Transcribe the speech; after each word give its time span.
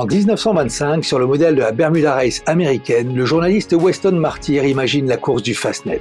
En 0.00 0.06
1925, 0.06 1.04
sur 1.04 1.18
le 1.18 1.26
modèle 1.26 1.54
de 1.56 1.60
la 1.60 1.72
Bermuda 1.72 2.14
Race 2.14 2.42
américaine, 2.46 3.14
le 3.14 3.26
journaliste 3.26 3.74
Weston 3.78 4.12
Martyr 4.12 4.64
imagine 4.64 5.06
la 5.06 5.18
course 5.18 5.42
du 5.42 5.54
Fastnet. 5.54 6.00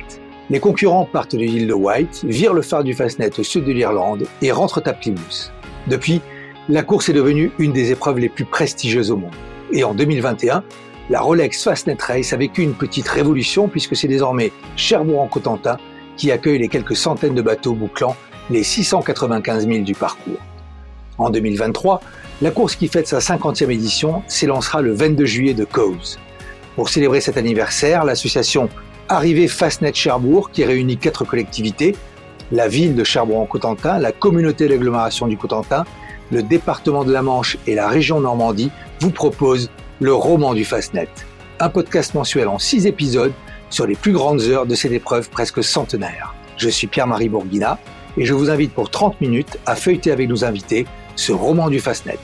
Les 0.49 0.61
concurrents 0.61 1.03
partent 1.03 1.35
de 1.35 1.41
l'île 1.41 1.67
de 1.67 1.73
White, 1.73 2.23
virent 2.23 2.53
le 2.53 2.61
phare 2.61 2.85
du 2.85 2.93
Fastnet 2.93 3.37
au 3.37 3.43
sud 3.43 3.65
de 3.65 3.73
l'Irlande 3.73 4.25
et 4.41 4.53
rentrent 4.53 4.81
à 4.85 4.93
Plymouth. 4.93 5.51
Depuis, 5.87 6.21
la 6.69 6.81
course 6.81 7.09
est 7.09 7.13
devenue 7.13 7.51
une 7.59 7.73
des 7.73 7.91
épreuves 7.91 8.19
les 8.19 8.29
plus 8.29 8.45
prestigieuses 8.45 9.11
au 9.11 9.17
monde. 9.17 9.35
Et 9.73 9.83
en 9.83 9.93
2021, 9.93 10.63
la 11.09 11.19
Rolex 11.19 11.61
Fastnet 11.61 11.97
Race 11.99 12.31
a 12.31 12.37
vécu 12.37 12.61
une 12.61 12.75
petite 12.75 13.09
révolution 13.09 13.67
puisque 13.67 13.97
c'est 13.97 14.07
désormais 14.07 14.53
Cherbourg 14.77 15.19
en 15.19 15.27
Cotentin 15.27 15.77
qui 16.15 16.31
accueille 16.31 16.59
les 16.59 16.69
quelques 16.69 16.95
centaines 16.95 17.35
de 17.35 17.41
bateaux 17.41 17.73
bouclant 17.73 18.15
les 18.49 18.63
695 18.63 19.67
000 19.67 19.79
du 19.79 19.93
parcours. 19.93 20.39
En 21.17 21.29
2023, 21.29 21.99
la 22.41 22.51
course 22.51 22.75
qui 22.75 22.87
fête 22.87 23.07
sa 23.07 23.19
50e 23.19 23.69
édition 23.69 24.23
s'élancera 24.27 24.81
le 24.81 24.93
22 24.93 25.25
juillet 25.25 25.53
de 25.53 25.65
Cowes. 25.65 26.17
Pour 26.75 26.87
célébrer 26.87 27.19
cet 27.19 27.37
anniversaire, 27.37 28.05
l'association 28.05 28.69
Arrivée 29.09 29.47
Fastnet 29.47 29.93
Cherbourg, 29.93 30.51
qui 30.51 30.63
réunit 30.63 30.97
quatre 30.97 31.25
collectivités, 31.25 31.95
la 32.51 32.67
ville 32.67 32.95
de 32.95 33.03
Cherbourg-en-Cotentin, 33.03 33.99
la 33.99 34.11
communauté 34.11 34.67
d'agglomération 34.67 35.27
du 35.27 35.35
Cotentin, 35.35 35.83
le 36.31 36.43
département 36.43 37.03
de 37.03 37.11
la 37.11 37.21
Manche 37.21 37.57
et 37.67 37.75
la 37.75 37.89
région 37.89 38.21
Normandie, 38.21 38.71
vous 39.01 39.11
propose 39.11 39.69
le 39.99 40.13
roman 40.13 40.53
du 40.53 40.63
Fastnet, 40.63 41.09
un 41.59 41.69
podcast 41.69 42.13
mensuel 42.13 42.47
en 42.47 42.59
six 42.59 42.85
épisodes 42.85 43.33
sur 43.69 43.85
les 43.85 43.95
plus 43.95 44.13
grandes 44.13 44.41
heures 44.41 44.65
de 44.65 44.75
cette 44.75 44.93
épreuve 44.93 45.29
presque 45.29 45.63
centenaire. 45.63 46.33
Je 46.55 46.69
suis 46.69 46.87
Pierre-Marie 46.87 47.29
Bourguina 47.29 47.79
et 48.17 48.25
je 48.25 48.33
vous 48.33 48.49
invite 48.49 48.73
pour 48.73 48.89
30 48.89 49.19
minutes 49.19 49.57
à 49.65 49.75
feuilleter 49.75 50.11
avec 50.11 50.29
nos 50.29 50.45
invités 50.45 50.85
ce 51.19 51.33
roman 51.33 51.69
du 51.69 51.81
Fastnet. 51.81 52.17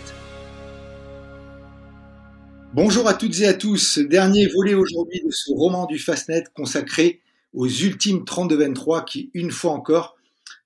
Bonjour 2.73 3.09
à 3.09 3.14
toutes 3.14 3.38
et 3.42 3.45
à 3.45 3.53
tous. 3.53 4.00
Dernier 4.00 4.47
volet 4.47 4.73
aujourd'hui 4.73 5.22
de 5.22 5.31
ce 5.31 5.52
roman 5.52 5.86
du 5.86 6.00
Fastnet 6.00 6.45
consacré 6.56 7.19
aux 7.52 7.67
ultimes 7.67 8.19
32-23 8.19 9.03
qui, 9.03 9.31
une 9.34 9.52
fois 9.52 9.73
encore, 9.73 10.16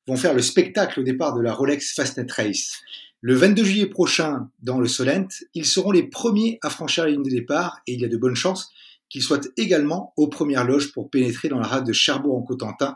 vont 0.06 0.16
faire 0.16 0.36
le 0.36 0.44
spectacle 0.44 1.00
au 1.00 1.04
départ 1.04 1.36
de 1.36 1.42
la 1.42 1.52
Rolex 1.52 1.96
Fastnet 1.96 2.32
Race. 2.32 2.76
Le 3.22 3.34
22 3.34 3.64
juillet 3.64 3.88
prochain, 3.88 4.48
dans 4.62 4.80
le 4.80 4.88
Solent, 4.88 5.30
ils 5.56 5.66
seront 5.66 5.92
les 5.92 6.04
premiers 6.04 6.60
à 6.62 6.70
franchir 6.70 7.06
la 7.06 7.10
ligne 7.10 7.24
de 7.24 7.32
départ 7.32 7.80
et 7.88 7.94
il 7.94 8.00
y 8.00 8.06
a 8.06 8.10
de 8.10 8.18
bonnes 8.18 8.36
chances 8.36 8.72
qu'ils 9.10 9.24
soient 9.24 9.42
également 9.58 10.14
aux 10.18 10.28
premières 10.28 10.66
loges 10.66 10.92
pour 10.94 11.10
pénétrer 11.10 11.50
dans 11.50 11.58
la 11.58 11.66
rade 11.66 11.88
de 11.88 11.94
Cherbourg 11.94 12.38
en 12.38 12.44
Cotentin 12.44 12.96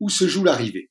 où 0.00 0.08
se 0.08 0.26
joue 0.26 0.42
l'arrivée. 0.42 0.90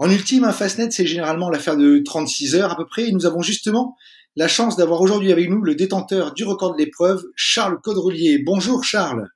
En 0.00 0.10
ultime, 0.10 0.44
un 0.44 0.52
Fastnet, 0.52 0.90
c'est 0.90 1.04
généralement 1.04 1.50
l'affaire 1.50 1.76
de 1.76 1.98
36 1.98 2.54
heures 2.54 2.72
à 2.72 2.76
peu 2.76 2.86
près, 2.86 3.08
et 3.08 3.12
nous 3.12 3.26
avons 3.26 3.42
justement 3.42 3.96
la 4.34 4.48
chance 4.48 4.74
d'avoir 4.78 5.02
aujourd'hui 5.02 5.30
avec 5.30 5.50
nous 5.50 5.60
le 5.60 5.74
détenteur 5.74 6.32
du 6.32 6.42
record 6.42 6.72
de 6.72 6.78
l'épreuve, 6.78 7.22
Charles 7.36 7.78
Caudrelier. 7.82 8.42
Bonjour 8.42 8.82
Charles. 8.82 9.26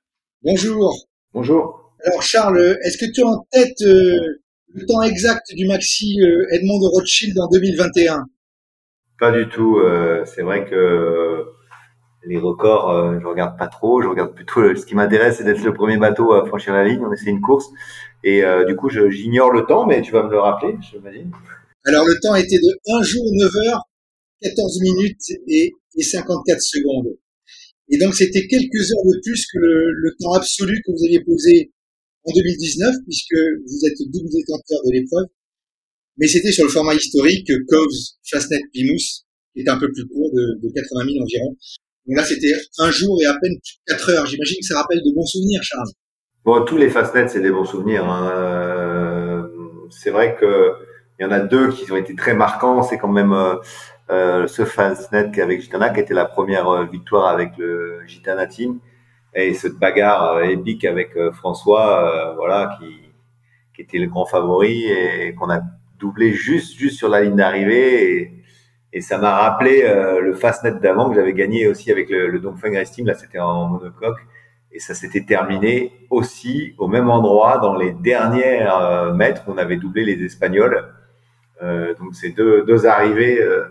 Bonjour. 0.41 1.07
Bonjour. 1.35 1.93
Alors 2.03 2.23
Charles, 2.23 2.79
est-ce 2.83 2.97
que 2.97 3.05
tu 3.11 3.21
as 3.21 3.27
en 3.27 3.45
tête 3.51 3.79
euh, 3.83 4.17
le 4.73 4.85
temps 4.87 5.03
exact 5.03 5.53
du 5.53 5.67
maxi 5.67 6.19
euh, 6.19 6.47
Edmond 6.49 6.79
de 6.79 6.87
Rothschild 6.87 7.37
en 7.39 7.47
2021 7.47 8.25
Pas 9.19 9.31
du 9.31 9.47
tout. 9.47 9.77
Euh, 9.77 10.25
c'est 10.25 10.41
vrai 10.41 10.65
que 10.67 11.45
les 12.27 12.37
records, 12.37 12.89
euh, 12.89 13.19
je 13.19 13.25
regarde 13.25 13.57
pas 13.57 13.67
trop. 13.67 14.01
Je 14.01 14.07
regarde 14.07 14.33
plutôt 14.33 14.75
ce 14.75 14.85
qui 14.85 14.95
m'intéresse, 14.95 15.37
c'est 15.37 15.43
d'être 15.43 15.63
le 15.63 15.73
premier 15.73 15.97
bateau 15.97 16.33
à 16.33 16.45
franchir 16.45 16.73
la 16.73 16.83
ligne. 16.83 17.03
On 17.03 17.13
essaie 17.13 17.29
une 17.29 17.41
course 17.41 17.69
et 18.23 18.43
euh, 18.43 18.65
du 18.65 18.75
coup, 18.75 18.89
j'ignore 18.89 19.51
le 19.51 19.65
temps, 19.65 19.85
mais 19.85 20.01
tu 20.01 20.11
vas 20.11 20.23
me 20.23 20.31
le 20.31 20.39
rappeler, 20.39 20.75
je 20.81 20.97
Alors 21.85 22.05
le 22.05 22.19
temps 22.19 22.33
était 22.35 22.57
de 22.57 22.99
1 22.99 23.03
jour 23.03 23.23
9 23.31 23.51
heures 23.67 23.81
14 24.41 24.81
minutes 24.81 25.29
et, 25.47 25.73
et 25.95 26.03
54 26.03 26.59
secondes. 26.59 27.15
Et 27.89 27.97
donc 27.99 28.15
c'était 28.15 28.47
quelques 28.47 28.91
heures 28.91 29.05
de 29.05 29.19
plus 29.23 29.45
que 29.45 29.59
le, 29.59 30.15
temps 30.19 30.33
absolu 30.33 30.81
que 30.83 30.91
vous 30.91 31.05
aviez 31.05 31.23
posé 31.23 31.71
en 32.23 32.31
2019, 32.33 32.95
puisque 33.05 33.37
vous 33.67 33.85
êtes 33.85 34.11
double 34.11 34.29
détenteur 34.29 34.79
de 34.85 34.91
l'épreuve. 34.91 35.27
Mais 36.17 36.27
c'était 36.27 36.51
sur 36.51 36.65
le 36.65 36.71
format 36.71 36.95
historique 36.95 37.51
Coves 37.67 38.17
Fastnet 38.23 38.61
Plymouth, 38.73 39.25
qui 39.53 39.61
était 39.61 39.69
un 39.69 39.77
peu 39.77 39.91
plus 39.91 40.07
court, 40.07 40.31
de, 40.33 40.59
de 40.63 40.73
80 40.73 41.05
000 41.13 41.23
environ. 41.23 41.55
Là, 42.07 42.23
c'était 42.23 42.53
un 42.79 42.91
jour 42.91 43.17
et 43.21 43.25
à 43.25 43.33
peine 43.41 43.55
4 43.87 44.09
heures. 44.11 44.25
J'imagine 44.25 44.57
que 44.59 44.65
ça 44.65 44.79
rappelle 44.79 44.99
de 44.99 45.15
bons 45.15 45.25
souvenirs, 45.25 45.61
Charles. 45.63 45.89
Bon, 46.43 46.63
tous 46.63 46.77
les 46.77 46.89
Fastnet, 46.89 47.27
c'est 47.27 47.41
des 47.41 47.49
bons 47.49 47.65
souvenirs. 47.65 48.07
Hein. 48.07 48.29
Euh, 48.31 49.43
c'est 49.89 50.11
vrai 50.11 50.35
que 50.35 50.73
il 51.19 51.23
y 51.23 51.25
en 51.25 51.31
a 51.31 51.39
deux 51.39 51.69
qui 51.69 51.91
ont 51.91 51.95
été 51.95 52.15
très 52.15 52.35
marquants. 52.35 52.83
C'est 52.83 52.99
quand 52.99 53.11
même 53.11 53.33
euh, 53.33 53.55
euh 54.11 54.45
ce 54.45 54.65
Fastnet 54.65 55.39
avec 55.41 55.61
Gitana, 55.61 55.89
qui 55.89 56.01
était 56.01 56.13
la 56.13 56.25
première 56.25 56.67
euh, 56.69 56.85
victoire 56.85 57.27
avec 57.27 57.57
le 57.57 58.01
Gitana 58.05 58.45
Team, 58.45 58.79
et 59.33 59.55
cette 59.55 59.79
bagarre 59.79 60.43
épique 60.43 60.85
avec 60.85 61.17
François, 61.33 62.35
voilà, 62.37 62.77
qui, 62.79 63.81
était 63.81 63.97
le 63.97 64.07
grand 64.07 64.25
favori 64.25 64.85
et 64.85 65.33
qu'on 65.35 65.49
a 65.49 65.61
doublé 65.99 66.31
juste 66.33 66.77
juste 66.77 66.97
sur 66.97 67.09
la 67.09 67.21
ligne 67.21 67.35
d'arrivée. 67.35 68.44
Et 68.95 69.01
ça 69.01 69.17
m'a 69.17 69.35
rappelé 69.35 69.83
euh, 69.83 70.21
le 70.21 70.33
Fastnet 70.33 70.79
d'avant 70.79 71.09
que 71.09 71.15
j'avais 71.15 71.33
gagné 71.33 71.67
aussi 71.67 71.91
avec 71.91 72.09
le, 72.09 72.27
le 72.29 72.39
Dongfeng 72.39 72.77
Race. 72.77 72.97
Là, 72.99 73.13
c'était 73.13 73.39
en 73.39 73.67
monocoque. 73.67 74.19
Et 74.71 74.79
ça 74.79 74.93
s'était 74.93 75.25
terminé 75.25 75.91
aussi 76.09 76.73
au 76.77 76.87
même 76.87 77.09
endroit 77.09 77.57
dans 77.57 77.75
les 77.75 77.91
dernières 77.91 78.77
euh, 78.77 79.13
mètres. 79.13 79.43
On 79.47 79.57
avait 79.57 79.75
doublé 79.75 80.05
les 80.05 80.23
Espagnols. 80.23 80.93
Euh, 81.61 81.93
donc, 81.95 82.15
c'est 82.15 82.29
deux, 82.29 82.63
deux 82.63 82.85
arrivées 82.85 83.41
euh, 83.41 83.65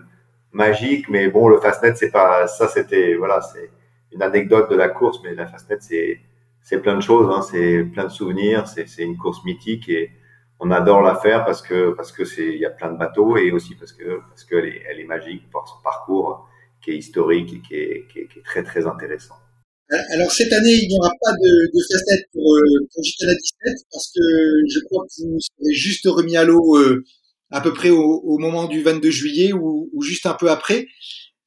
magiques. 0.51 1.09
Mais 1.09 1.27
bon, 1.27 1.47
le 1.47 1.59
Fastnet, 1.59 1.95
c'est 1.95 2.11
pas 2.11 2.45
ça. 2.45 2.67
C'était 2.67 3.15
voilà, 3.15 3.41
c'est 3.41 3.71
une 4.11 4.21
anecdote 4.21 4.69
de 4.69 4.75
la 4.75 4.89
course. 4.89 5.21
Mais 5.23 5.33
la 5.33 5.47
Fastnet, 5.47 5.77
c'est 5.79 6.19
c'est 6.61 6.83
plein 6.83 6.95
de 6.95 7.01
choses. 7.01 7.35
Hein, 7.35 7.41
c'est 7.41 7.83
plein 7.83 8.03
de 8.03 8.09
souvenirs. 8.09 8.67
C'est 8.67 9.03
une 9.03 9.17
course 9.17 9.43
mythique 9.43 9.89
et 9.89 10.11
on 10.59 10.71
adore 10.71 11.01
la 11.01 11.15
faire 11.15 11.45
parce 11.45 11.61
que 11.61 11.91
parce 11.91 12.11
que 12.11 12.25
c'est 12.25 12.47
il 12.47 12.59
y 12.59 12.65
a 12.65 12.69
plein 12.69 12.91
de 12.91 12.97
bateaux 12.97 13.37
et 13.37 13.51
aussi 13.51 13.75
parce 13.75 13.91
que 13.91 14.19
parce 14.29 14.43
qu'elle 14.45 14.65
est 14.65 14.83
elle 14.89 14.99
est 14.99 15.05
magique 15.05 15.49
par 15.51 15.67
son 15.67 15.81
parcours 15.83 16.47
qui 16.83 16.91
est 16.91 16.97
historique 16.97 17.53
et 17.53 17.61
qui 17.61 17.75
est, 17.75 18.07
qui 18.11 18.19
est, 18.19 18.27
qui 18.27 18.39
est 18.39 18.43
très 18.43 18.63
très 18.63 18.85
intéressant. 18.85 19.35
Alors 19.89 20.31
cette 20.31 20.51
année, 20.51 20.73
il 20.73 20.89
n'y 20.89 20.97
aura 20.99 21.11
pas 21.21 21.31
de, 21.31 21.67
de 21.67 21.83
Fastnet 21.91 22.25
pour, 22.33 22.55
euh, 22.55 22.87
pour 22.91 23.03
Gitana 23.03 23.33
17 23.33 23.85
parce 23.91 24.11
que 24.15 24.21
je 24.67 24.79
crois 24.85 25.03
que 25.03 25.23
vous 25.23 25.39
serez 25.39 25.73
juste 25.73 26.07
remis 26.07 26.37
à 26.37 26.43
l'eau 26.43 26.77
euh, 26.77 27.03
à 27.51 27.61
peu 27.61 27.71
près 27.71 27.91
au, 27.91 28.01
au, 28.01 28.39
moment 28.39 28.65
du 28.65 28.81
22 28.81 29.11
juillet 29.11 29.53
ou, 29.53 29.89
ou 29.93 30.01
juste 30.01 30.25
un 30.25 30.33
peu 30.33 30.49
après. 30.49 30.87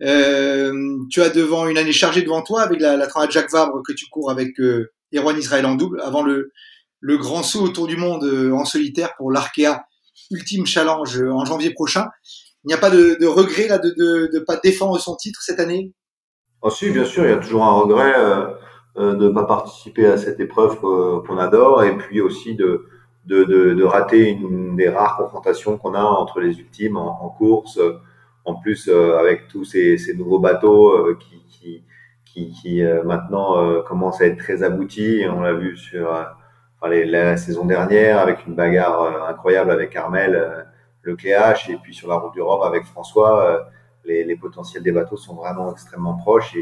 Euh, 0.02 0.72
tu 1.10 1.20
as 1.20 1.30
devant 1.30 1.66
une 1.66 1.78
année 1.78 1.92
chargée 1.92 2.22
devant 2.22 2.42
toi 2.42 2.62
avec 2.62 2.80
la, 2.80 2.97
la 2.97 3.08
Transat 3.08 3.32
Jacques 3.32 3.50
Vabre 3.50 3.82
que 3.84 3.92
tu 3.92 4.06
cours 4.06 4.30
avec 4.30 4.60
euh, 4.60 4.92
Erwan 5.12 5.36
Israël 5.36 5.66
en 5.66 5.74
double 5.74 6.00
avant 6.00 6.22
le, 6.22 6.52
le 7.00 7.16
grand 7.16 7.42
saut 7.42 7.62
autour 7.62 7.86
du 7.86 7.97
monde 7.97 8.25
euh, 8.25 8.53
en 8.53 8.64
solitaire 8.64 9.14
pour 9.16 9.31
l'Arkea 9.31 9.84
Ultime 10.31 10.66
Challenge 10.66 11.20
euh, 11.20 11.32
en 11.32 11.44
janvier 11.44 11.70
prochain. 11.70 12.06
Il 12.64 12.69
n'y 12.69 12.75
a 12.75 12.78
pas 12.78 12.91
de, 12.91 13.25
regret 13.26 13.69
là 13.69 13.78
de 13.78 14.31
ne 14.32 14.41
pas 14.41 14.56
défendre 14.56 14.98
son 14.98 15.16
titre 15.16 15.41
cette 15.42 15.60
année? 15.60 15.92
Oh, 16.60 16.70
Si, 16.70 16.91
bien 16.91 17.04
sûr, 17.04 17.25
il 17.25 17.31
y 17.31 17.32
a 17.32 17.36
toujours 17.36 17.64
un 17.64 17.72
regret 17.72 18.14
euh, 18.16 19.14
de 19.14 19.28
ne 19.28 19.32
pas 19.32 19.44
participer 19.44 20.06
à 20.06 20.19
cette 20.19 20.41
épreuve 20.41 20.81
qu'on 20.81 21.38
adore 21.38 21.84
et 21.84 21.97
puis 21.97 22.20
aussi 22.20 22.56
de, 22.56 22.84
de, 23.26 23.84
rater 23.84 24.30
une 24.30 24.75
des 24.75 24.88
rares 24.88 25.16
confrontations 25.16 25.78
qu'on 25.78 25.94
a 25.94 26.03
entre 26.03 26.41
les 26.41 26.59
ultimes 26.59 26.97
en, 26.97 27.28
course. 27.28 27.78
En 28.44 28.56
plus, 28.56 28.88
avec 28.88 29.47
tous 29.47 29.65
ces, 29.65 29.98
nouveaux 30.16 30.41
bateaux 30.41 31.15
qui, 31.15 31.84
qui, 32.25 32.50
qui 32.50 32.82
maintenant 33.04 33.82
commencent 33.82 34.20
à 34.20 34.26
être 34.26 34.38
très 34.38 34.65
aboutis. 34.65 35.22
On 35.30 35.42
l'a 35.42 35.53
vu 35.53 35.76
sur 35.76 36.12
la 36.87 37.37
saison 37.37 37.65
dernière 37.65 38.21
avec 38.21 38.47
une 38.47 38.55
bagarre 38.55 39.03
euh, 39.03 39.31
incroyable 39.31 39.71
avec 39.71 39.94
Armel 39.97 40.34
euh, 40.34 40.62
le 41.03 41.16
Cléache 41.16 41.69
et 41.71 41.77
puis 41.77 41.95
sur 41.95 42.09
la 42.09 42.16
route 42.16 42.33
du 42.34 42.41
Rhum 42.41 42.63
avec 42.63 42.84
François, 42.84 43.45
euh, 43.45 43.59
les, 44.04 44.36
potentiels 44.36 44.83
des 44.83 44.92
bateaux 44.92 45.16
sont 45.16 45.34
vraiment 45.34 45.72
extrêmement 45.72 46.16
proches 46.16 46.57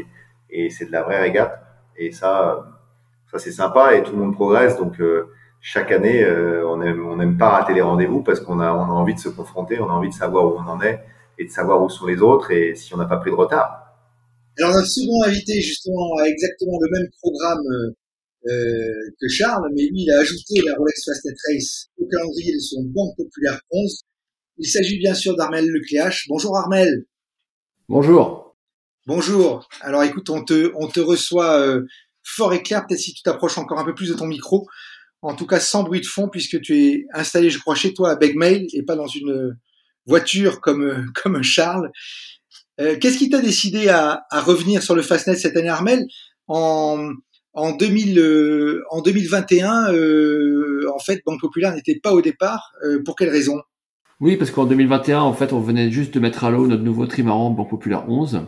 et, 0.49 0.69
c'est 0.69 0.85
de 0.85 0.91
la 0.91 1.03
vraie 1.03 1.21
régate. 1.21 1.61
Et 1.97 2.11
ça, 2.11 2.65
ça 3.31 3.39
c'est 3.39 3.51
sympa 3.51 3.95
et 3.95 4.03
tout 4.03 4.11
le 4.11 4.17
monde 4.17 4.33
progresse. 4.33 4.77
Donc 4.77 5.01
chaque 5.61 5.91
année, 5.93 6.25
on 6.65 6.81
aime, 6.81 7.15
n'aime 7.15 7.37
pas 7.37 7.49
rater 7.49 7.73
les 7.73 7.81
rendez-vous 7.81 8.21
parce 8.21 8.41
qu'on 8.41 8.59
a, 8.59 8.69
envie 8.69 9.13
de 9.13 9.19
se 9.19 9.29
confronter, 9.29 9.79
on 9.79 9.89
a 9.89 9.93
envie 9.93 10.09
de 10.09 10.13
savoir 10.13 10.45
où 10.45 10.57
on 10.57 10.69
en 10.69 10.81
est 10.81 11.01
et 11.37 11.45
de 11.45 11.49
savoir 11.49 11.81
où 11.81 11.89
sont 11.89 12.05
les 12.05 12.21
autres 12.21 12.51
et 12.51 12.75
si 12.75 12.93
on 12.93 12.97
n'a 12.97 13.05
pas 13.05 13.17
pris 13.17 13.31
de 13.31 13.35
retard. 13.35 13.95
Alors 14.59 14.73
notre 14.73 14.87
second 14.87 15.23
invité 15.25 15.61
justement 15.61 16.17
a 16.21 16.27
exactement 16.27 16.77
le 16.81 16.99
même 16.99 17.07
programme 17.21 17.93
euh, 18.47 19.11
que 19.19 19.27
Charles, 19.27 19.69
mais 19.75 19.83
lui, 19.83 20.03
il 20.03 20.11
a 20.11 20.19
ajouté 20.19 20.61
la 20.65 20.75
Rolex 20.75 21.03
Fastnet 21.05 21.33
Race 21.49 21.87
au 21.97 22.07
calendrier 22.07 22.53
de 22.53 22.59
son 22.59 22.83
Banque 22.83 23.15
Populaire 23.17 23.59
11. 23.71 24.03
Il 24.59 24.67
s'agit 24.67 24.97
bien 24.99 25.13
sûr 25.13 25.35
d'Armel 25.35 25.67
Lecléache. 25.67 26.27
Bonjour 26.29 26.57
Armel. 26.57 27.05
Bonjour. 27.89 28.55
Bonjour. 29.05 29.67
Alors 29.81 30.03
écoute, 30.03 30.29
on 30.29 30.43
te, 30.43 30.71
on 30.75 30.87
te 30.87 30.99
reçoit 30.99 31.59
euh, 31.59 31.83
fort 32.23 32.53
et 32.53 32.63
clair, 32.63 32.85
peut-être 32.87 32.99
si 32.99 33.13
tu 33.13 33.21
t'approches 33.21 33.57
encore 33.57 33.79
un 33.79 33.85
peu 33.85 33.95
plus 33.95 34.09
de 34.09 34.13
ton 34.13 34.27
micro. 34.27 34.65
En 35.21 35.35
tout 35.35 35.47
cas, 35.47 35.59
sans 35.59 35.83
bruit 35.83 36.01
de 36.01 36.05
fond, 36.05 36.29
puisque 36.29 36.61
tu 36.61 36.77
es 36.77 37.05
installé, 37.13 37.49
je 37.49 37.59
crois, 37.59 37.75
chez 37.75 37.93
toi 37.93 38.11
à 38.11 38.15
Begmail 38.15 38.67
et 38.73 38.83
pas 38.83 38.95
dans 38.95 39.07
une 39.07 39.57
voiture 40.05 40.61
comme, 40.61 41.11
comme 41.21 41.43
Charles. 41.43 41.91
Qu'est-ce 42.77 43.17
qui 43.17 43.29
t'a 43.29 43.41
décidé 43.41 43.89
à, 43.89 44.25
à, 44.29 44.39
revenir 44.39 44.83
sur 44.83 44.95
le 44.95 45.01
Fastnet 45.01 45.35
cette 45.35 45.57
année, 45.57 45.67
Armel? 45.67 46.05
En, 46.47 47.11
en, 47.57 47.75
2000, 47.75 48.81
en 48.89 49.01
2021, 49.01 49.93
en 50.93 50.99
fait, 50.99 51.21
Banque 51.25 51.41
Populaire 51.41 51.75
n'était 51.75 51.99
pas 52.01 52.13
au 52.13 52.21
départ. 52.21 52.73
pour 53.05 53.15
quelle 53.15 53.29
raison? 53.29 53.61
Oui, 54.19 54.35
parce 54.35 54.49
qu'en 54.49 54.65
2021, 54.65 55.19
en 55.21 55.33
fait, 55.33 55.53
on 55.53 55.59
venait 55.59 55.91
juste 55.91 56.13
de 56.13 56.19
mettre 56.19 56.43
à 56.43 56.49
l'eau 56.49 56.65
notre 56.65 56.83
nouveau 56.83 57.05
trimaran 57.05 57.51
Banque 57.51 57.69
Populaire 57.69 58.09
11. 58.09 58.41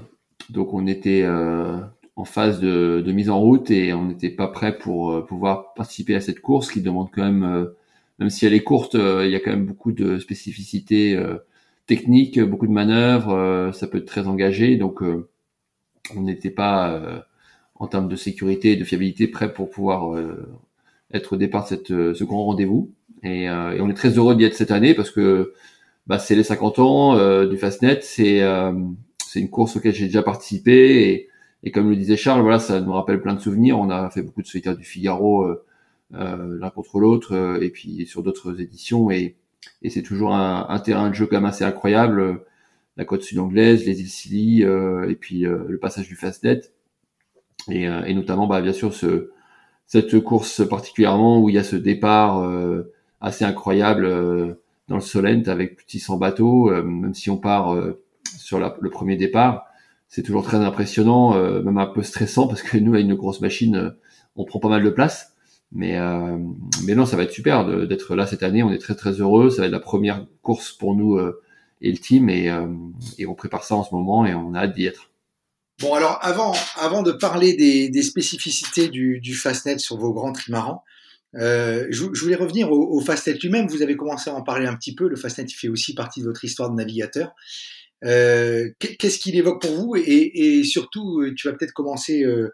Donc, 0.50 0.74
on 0.74 0.88
était 0.88 1.22
euh, 1.24 1.78
en 2.16 2.26
phase 2.26 2.60
de, 2.60 3.04
mise 3.12 3.30
en 3.30 3.40
route 3.40 3.70
et 3.70 3.94
on 3.94 4.06
n'était 4.06 4.32
pas 4.32 4.48
prêt 4.48 4.78
pour 4.80 5.12
euh, 5.12 5.26
pouvoir 5.26 5.76
participer 5.76 6.16
à 6.16 6.22
cette 6.22 6.40
course 6.42 6.72
qui 6.72 6.82
demande 6.82 7.10
quand 7.14 7.24
même, 7.24 7.44
euh, 7.44 7.66
même 8.18 8.32
si 8.32 8.48
elle 8.48 8.54
est 8.56 8.64
courte, 8.64 8.96
il 8.96 9.30
y 9.30 9.36
a 9.36 9.40
quand 9.40 9.52
même 9.52 9.66
beaucoup 9.68 9.92
de 9.92 10.18
spécificités 10.18 11.18
techniques, 11.86 12.40
beaucoup 12.40 12.68
de 12.68 12.72
manœuvres, 12.72 13.72
ça 13.74 13.88
peut 13.88 14.00
être 14.00 14.06
très 14.06 14.28
engagé. 14.28 14.76
Donc, 14.76 15.02
on 15.02 16.22
n'était 16.22 16.50
pas, 16.50 17.24
en 17.80 17.88
termes 17.88 18.10
de 18.10 18.16
sécurité 18.16 18.74
et 18.74 18.76
de 18.76 18.84
fiabilité, 18.84 19.28
prêt 19.28 19.54
pour 19.54 19.70
pouvoir 19.70 20.20
être 21.14 21.34
au 21.34 21.36
départ 21.38 21.64
de 21.64 21.70
cette, 21.70 21.88
ce 21.88 22.24
grand 22.24 22.46
rendez-vous. 22.46 22.92
Et, 23.24 23.50
euh, 23.50 23.72
et, 23.74 23.82
on 23.82 23.90
est 23.90 23.94
très 23.94 24.18
heureux 24.18 24.36
d'y 24.36 24.44
être 24.46 24.56
cette 24.56 24.72
année 24.72 24.94
parce 24.94 25.12
que 25.12 25.54
bah, 26.08 26.20
c'est 26.20 26.36
les 26.36 26.44
50 26.44 26.80
ans 26.80 27.18
euh, 27.18 27.48
du 27.48 27.58
Fastnet. 27.58 28.00
C'est 28.02 28.42
euh, 28.42 28.74
une 29.36 29.50
course 29.50 29.76
auquel 29.76 29.94
j'ai 29.94 30.06
déjà 30.06 30.24
participé 30.24 31.10
et, 31.10 31.30
et, 31.64 31.72
comme 31.72 31.90
le 31.90 31.96
disait 31.96 32.18
Charles, 32.18 32.42
voilà, 32.42 32.60
ça 32.60 32.80
nous 32.82 32.94
rappelle 32.94 33.22
plein 33.22 33.34
de 33.34 33.40
souvenirs. 33.40 33.80
On 33.80 33.90
a 33.90 34.10
fait 34.10 34.22
beaucoup 34.22 34.42
de 34.42 34.48
solitaires 34.48 34.78
du 34.78 34.86
Figaro 34.86 35.46
euh, 35.46 36.60
l'un 36.60 36.70
contre 36.72 37.00
l'autre 37.00 37.60
et 37.62 37.70
puis 37.70 38.08
sur 38.08 38.24
d'autres 38.24 38.60
éditions 38.60 39.12
et, 39.12 39.36
et 39.84 39.92
c'est 39.92 40.02
toujours 40.02 40.34
un, 40.34 40.66
un, 40.68 40.80
terrain 40.80 41.10
de 41.10 41.14
jeu 41.14 41.28
quand 41.28 41.38
même 41.38 41.46
assez 41.46 41.64
incroyable. 41.64 42.42
La 42.98 43.06
côte 43.06 43.22
sud-anglaise, 43.22 43.86
les 43.86 44.02
îles 44.02 44.10
Scilly 44.10 44.62
et 44.64 45.16
puis 45.16 45.42
le 45.42 45.78
passage 45.78 46.08
du 46.08 46.16
Fastnet 46.16 46.62
et, 47.70 47.84
et 47.84 48.14
notamment 48.14 48.48
bah, 48.48 48.62
bien 48.62 48.74
sûr 48.74 48.94
ce 48.94 49.32
cette 49.86 50.20
course 50.20 50.68
particulièrement 50.68 51.40
où 51.40 51.50
il 51.50 51.56
y 51.56 51.58
a 51.58 51.64
ce 51.64 51.76
départ 51.76 52.44
euh, 52.44 52.94
assez 53.22 53.46
incroyable 53.46 54.06
euh, 54.06 54.54
dans 54.88 54.96
le 54.96 55.02
Solent 55.02 55.44
avec 55.48 55.76
plus 55.76 55.86
de 55.86 55.92
600 55.92 56.18
bateaux, 56.18 56.72
euh, 56.72 56.84
même 56.84 57.14
si 57.14 57.30
on 57.30 57.38
part 57.38 57.74
euh, 57.74 58.02
sur 58.38 58.60
la, 58.60 58.76
le 58.80 58.90
premier 58.90 59.16
départ, 59.16 59.66
c'est 60.08 60.24
toujours 60.24 60.44
très 60.44 60.58
impressionnant, 60.58 61.36
même 61.62 61.78
un 61.78 61.86
peu 61.86 62.02
stressant 62.02 62.48
parce 62.48 62.64
que 62.64 62.78
nous 62.78 62.96
avec 62.96 63.06
une 63.06 63.14
grosse 63.14 63.42
machine, 63.42 63.94
on 64.36 64.44
prend 64.44 64.60
pas 64.60 64.70
mal 64.70 64.84
de 64.84 64.90
place. 64.90 65.36
Mais, 65.72 66.00
mais 66.84 66.96
non, 66.96 67.06
ça 67.06 67.16
va 67.16 67.22
être 67.22 67.32
super 67.32 67.88
d'être 67.88 68.16
là 68.16 68.26
cette 68.26 68.42
année. 68.42 68.64
On 68.64 68.72
est 68.72 68.80
très 68.80 68.96
très 68.96 69.12
heureux. 69.12 69.52
Ça 69.52 69.62
va 69.62 69.68
être 69.68 69.72
la 69.72 69.80
première 69.80 70.26
course 70.42 70.72
pour 70.72 70.96
nous 70.96 71.20
et 71.82 71.92
le 71.92 71.98
team 72.00 72.28
et, 72.28 72.52
et 73.20 73.28
on 73.28 73.36
prépare 73.36 73.64
ça 73.64 73.76
en 73.76 73.84
ce 73.84 73.94
moment 73.94 74.26
et 74.26 74.34
on 74.34 74.56
a 74.56 74.62
hâte 74.62 74.74
d'y 74.74 74.88
être. 74.88 75.09
Bon, 75.80 75.94
alors 75.94 76.20
avant, 76.22 76.54
avant 76.76 77.04
de 77.04 77.12
parler 77.12 77.56
des, 77.56 77.90
des 77.90 78.04
spécificités 78.04 78.90
du, 78.90 79.20
du 79.20 79.34
Fastnet 79.34 79.78
sur 79.78 79.98
vos 79.98 80.14
grands 80.14 80.34
trimarans, 80.34 80.84
euh, 81.36 81.88
je, 81.90 82.06
je, 82.14 82.22
voulais 82.22 82.36
revenir 82.36 82.72
au, 82.72 82.98
au 82.98 83.02
Fastnet 83.02 83.38
lui-même. 83.42 83.68
Vous 83.68 83.82
avez 83.82 83.96
commencé 83.96 84.30
à 84.30 84.34
en 84.34 84.44
parler 84.44 84.66
un 84.68 84.76
petit 84.76 84.94
peu. 84.94 85.08
Le 85.08 85.16
Fastnet, 85.16 85.46
il 85.46 85.54
fait 85.54 85.70
aussi 85.70 85.94
partie 85.94 86.20
de 86.22 86.26
votre 86.26 86.44
histoire 86.44 86.70
de 86.70 86.76
navigateur. 86.76 87.32
Euh, 88.04 88.70
Qu'est-ce 88.80 89.20
qu'il 89.20 89.36
évoque 89.36 89.62
pour 89.62 89.72
vous? 89.72 89.96
Et, 89.96 90.60
et, 90.60 90.64
surtout, 90.64 91.24
tu 91.36 91.48
vas 91.48 91.54
peut-être 91.54 91.74
commencer, 91.74 92.24
euh, 92.24 92.50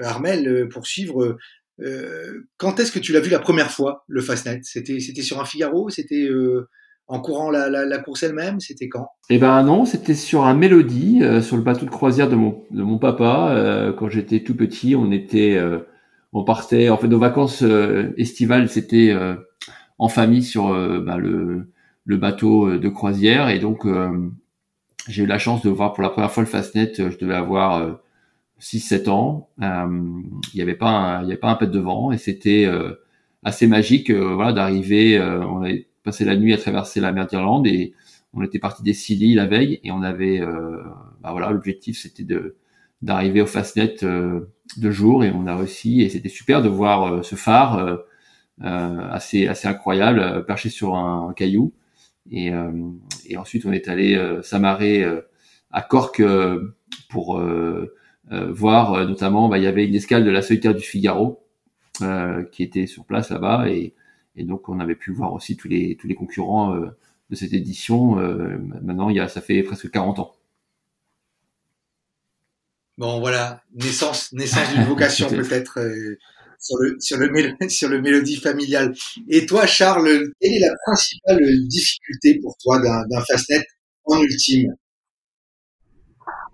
Armel, 0.00 0.48
euh, 0.48 0.68
pour 0.68 0.86
suivre. 0.86 1.36
Euh, 1.82 2.46
quand 2.56 2.78
est-ce 2.80 2.92
que 2.92 2.98
tu 2.98 3.12
l'as 3.12 3.20
vu 3.20 3.30
la 3.30 3.38
première 3.40 3.70
fois, 3.70 4.04
le 4.08 4.22
Fastnet? 4.22 4.60
C'était 4.62 5.22
sur 5.22 5.40
un 5.40 5.44
Figaro? 5.44 5.90
C'était 5.90 6.24
euh, 6.24 6.68
en 7.10 7.20
courant 7.20 7.50
la, 7.50 7.68
la, 7.68 7.84
la 7.84 7.98
course 7.98 8.22
elle-même 8.22 8.60
C'était 8.60 8.88
quand? 8.88 9.08
Eh 9.28 9.38
ben 9.38 9.62
non, 9.62 9.84
c'était 9.84 10.14
sur 10.14 10.44
un 10.46 10.54
Mélodie, 10.54 11.22
sur 11.42 11.56
le 11.56 11.62
bateau 11.62 11.84
de 11.84 11.90
croisière 11.90 12.28
de 12.28 12.36
mon, 12.36 12.64
de 12.70 12.82
mon 12.82 12.98
papa. 12.98 13.92
quand 13.98 14.08
j'étais 14.08 14.40
tout 14.40 14.56
petit, 14.56 14.96
on 14.96 15.12
était 15.12 15.58
on 16.32 16.44
partait, 16.44 16.88
en 16.90 16.96
fait, 16.96 17.08
nos 17.08 17.18
vacances 17.18 17.62
euh, 17.62 18.14
estivales, 18.16 18.68
c'était 18.68 19.10
euh, 19.10 19.34
en 19.98 20.08
famille 20.08 20.42
sur 20.42 20.68
euh, 20.68 21.00
bah, 21.00 21.18
le, 21.18 21.72
le, 22.04 22.16
bateau 22.16 22.78
de 22.78 22.88
croisière. 22.88 23.48
Et 23.48 23.58
donc, 23.58 23.86
j'ai 25.08 25.24
eu 25.24 25.26
la 25.26 25.38
chance 25.38 25.62
de 25.62 25.70
voir 25.70 25.92
pour 25.92 26.02
la 26.02 26.10
première 26.10 26.30
fois 26.30 26.42
le 26.42 26.48
Fastnet. 26.48 26.92
Je 26.96 27.18
devais 27.18 27.34
avoir 27.34 28.00
6-7 28.60 29.08
ans. 29.10 29.50
Il 29.60 30.30
n'y 30.54 30.62
avait 30.62 30.74
pas 30.74 30.90
un, 30.90 31.22
il 31.22 31.28
y 31.28 31.32
avait 31.32 31.40
pas 31.40 31.50
un 31.50 31.56
pet 31.56 31.70
de 31.70 31.78
vent 31.78 32.12
et 32.12 32.18
c'était 32.18 32.68
assez 33.42 33.66
magique, 33.66 34.10
voilà, 34.10 34.52
d'arriver. 34.52 35.20
on 35.20 35.64
passé 36.10 36.24
la 36.24 36.36
nuit 36.36 36.52
à 36.52 36.58
traverser 36.58 37.00
la 37.00 37.12
mer 37.12 37.26
d'Irlande 37.26 37.66
et 37.66 37.94
on 38.32 38.42
était 38.42 38.58
parti 38.58 38.82
des 38.82 38.92
Scilly 38.92 39.34
la 39.34 39.46
veille 39.46 39.80
et 39.82 39.90
on 39.90 40.02
avait, 40.02 40.40
bah 41.20 41.30
voilà, 41.32 41.50
l'objectif 41.50 41.98
c'était 41.98 42.24
de 42.24 42.56
d'arriver 43.02 43.40
au 43.40 43.46
Fastnet 43.46 43.96
euh, 44.02 44.52
de 44.76 44.90
jour 44.90 45.24
et 45.24 45.30
on 45.30 45.46
a 45.46 45.56
réussi 45.56 46.02
et 46.02 46.08
c'était 46.08 46.28
super 46.28 46.62
de 46.62 46.68
voir 46.68 47.04
euh, 47.04 47.22
ce 47.22 47.34
phare 47.34 47.78
euh, 47.78 49.08
assez 49.10 49.48
assez 49.48 49.68
incroyable 49.68 50.44
perché 50.44 50.68
sur 50.68 50.96
un, 50.96 51.32
caillou 51.34 51.72
et, 52.30 52.52
et 53.26 53.38
ensuite 53.38 53.64
on 53.64 53.72
est 53.72 53.88
allé 53.88 54.20
s'amarrer 54.42 55.02
à 55.70 55.80
Cork 55.80 56.22
pour 57.08 57.42
voir 58.30 59.06
notamment 59.08 59.48
bah, 59.48 59.56
il 59.56 59.64
y 59.64 59.66
avait 59.66 59.86
une 59.86 59.94
escale 59.94 60.26
de 60.26 60.30
la 60.30 60.42
solitaire 60.42 60.74
du 60.74 60.82
Figaro 60.82 61.42
qui 62.52 62.62
était 62.62 62.86
sur 62.86 63.06
place 63.06 63.30
là-bas 63.30 63.70
et, 63.70 63.94
et, 64.36 64.44
donc 64.44 64.68
on 64.68 64.80
avait 64.80 64.94
pu 64.94 65.12
voir 65.12 65.32
aussi 65.32 65.56
tous 65.56 65.68
les 65.68 65.96
tous 65.96 66.06
les 66.06 66.14
concurrents 66.14 66.74
de 66.74 67.34
cette 67.34 67.52
édition 67.52 68.16
maintenant 68.82 69.10
il 69.10 69.16
y 69.16 69.20
a 69.20 69.28
ça 69.28 69.40
fait 69.40 69.62
presque 69.62 69.90
40 69.90 70.18
ans 70.20 70.34
Bon, 73.00 73.18
voilà, 73.18 73.62
naissance, 73.74 74.30
naissance 74.34 74.74
d'une 74.74 74.84
vocation 74.84 75.26
peut-être 75.30 75.80
euh, 75.80 76.18
sur 76.58 76.76
le 76.76 76.96
sur 77.00 77.16
le 77.16 77.30
sur 77.70 77.88
le 77.88 78.02
mélodie 78.02 78.36
familiale. 78.36 78.94
Et 79.26 79.46
toi, 79.46 79.64
Charles, 79.64 80.04
quelle 80.38 80.52
est 80.52 80.60
la 80.60 80.74
principale 80.84 81.40
difficulté 81.66 82.38
pour 82.42 82.58
toi 82.62 82.78
d'un 82.78 83.20
fastnet 83.22 83.64
en 84.04 84.20
ultime? 84.20 84.74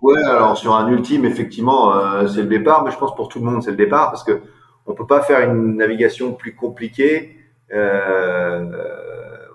Ouais, 0.01 0.23
alors 0.23 0.57
sur 0.57 0.73
un 0.73 0.89
ultime, 0.89 1.25
effectivement, 1.25 1.93
euh, 1.97 2.29
c'est 2.29 2.43
le 2.43 2.47
départ, 2.47 2.85
mais 2.85 2.91
je 2.91 2.97
pense 2.97 3.13
pour 3.13 3.27
tout 3.27 3.39
le 3.39 3.45
monde, 3.45 3.61
c'est 3.61 3.71
le 3.71 3.75
départ 3.75 4.09
parce 4.09 4.23
que 4.23 4.39
on 4.85 4.93
peut 4.93 5.05
pas 5.05 5.21
faire 5.23 5.41
une 5.51 5.75
navigation 5.75 6.31
plus 6.33 6.55
compliquée. 6.55 7.35
Euh, 7.73 8.65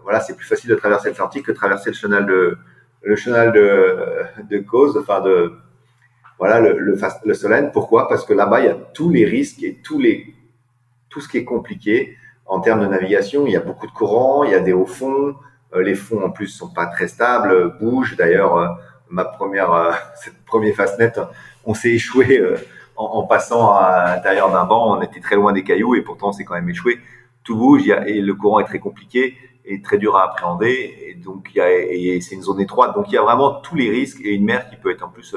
voilà, 0.03 0.21
c'est 0.21 0.37
plus 0.37 0.47
facile 0.47 0.71
de 0.71 0.75
traverser 0.75 1.09
l'Atlantique 1.09 1.47
que 1.47 1.53
de 1.53 1.57
traverser 1.57 1.91
le 1.91 1.97
chenal 1.97 2.27
de 2.27 2.59
le 3.03 3.17
chenal 3.17 3.53
de 3.53 3.97
de 4.49 4.59
cause, 4.59 4.97
enfin 4.97 5.21
de 5.21 5.53
voilà 6.39 6.61
le, 6.61 6.77
le, 6.79 6.99
le 7.25 7.35
Solène. 7.35 7.71
Pourquoi? 7.73 8.09
Parce 8.09 8.25
que 8.25 8.33
là-bas, 8.33 8.61
il 8.61 8.67
y 8.67 8.69
a 8.69 8.75
tous 8.75 9.11
les 9.11 9.25
risques 9.25 9.63
et 9.63 9.81
tous 9.83 10.01
les, 10.01 10.35
tout 11.09 11.21
ce 11.21 11.29
qui 11.29 11.39
est 11.39 11.45
compliqué 11.45 12.17
en 12.47 12.61
termes 12.61 12.81
de 12.81 12.87
navigation. 12.87 13.47
Il 13.47 13.53
y 13.53 13.57
a 13.57 13.61
beaucoup 13.61 13.87
de 13.87 13.93
courants, 13.93 14.43
il 14.43 14.51
y 14.51 14.55
a 14.55 14.61
des 14.61 14.73
hauts 14.73 14.85
fonds. 14.85 15.37
Euh, 15.75 15.83
les 15.83 15.95
fonds, 15.95 16.23
en 16.23 16.31
plus, 16.31 16.49
sont 16.49 16.69
pas 16.69 16.87
très 16.87 17.07
stables, 17.07 17.79
bougent. 17.79 18.17
D'ailleurs, 18.17 18.57
euh, 18.57 18.67
ma 19.09 19.25
première, 19.25 19.71
cette 20.17 20.45
premier 20.45 20.73
fastnet, 20.73 21.13
on 21.65 21.75
s'est 21.75 21.93
échoué 21.93 22.43
en, 22.97 23.05
en, 23.05 23.23
passant 23.23 23.75
à 23.77 24.17
l'intérieur 24.17 24.51
d'un 24.51 24.65
banc. 24.65 24.99
On 24.99 25.01
était 25.01 25.21
très 25.21 25.37
loin 25.37 25.53
des 25.53 25.63
cailloux 25.63 25.95
et 25.95 26.03
pourtant, 26.03 26.31
on 26.31 26.33
s'est 26.33 26.45
quand 26.45 26.55
même 26.55 26.69
échoué. 26.69 26.99
Tout 27.45 27.57
bouge 27.57 27.91
a, 27.91 28.09
et 28.09 28.21
le 28.21 28.35
courant 28.35 28.61
est 28.61 28.65
très 28.65 28.79
compliqué 28.79 29.37
et 29.65 29.81
très 29.83 29.99
dur 29.99 30.17
à 30.17 30.25
appréhender. 30.25 30.95
Et 31.07 31.15
donc, 31.15 31.51
il 31.55 31.59
y 31.59 32.17
a, 32.17 32.21
c'est 32.21 32.35
une 32.35 32.43
zone 32.43 32.61
étroite. 32.61 32.95
Donc, 32.95 33.07
il 33.09 33.15
y 33.15 33.19
a 33.19 33.23
vraiment 33.23 33.61
tous 33.61 33.77
les 33.77 33.91
risques 33.91 34.21
et 34.23 34.35
une 34.35 34.45
mer 34.45 34.69
qui 34.69 34.77
peut 34.77 34.91
être 34.91 35.03
en 35.05 35.09
plus 35.11 35.37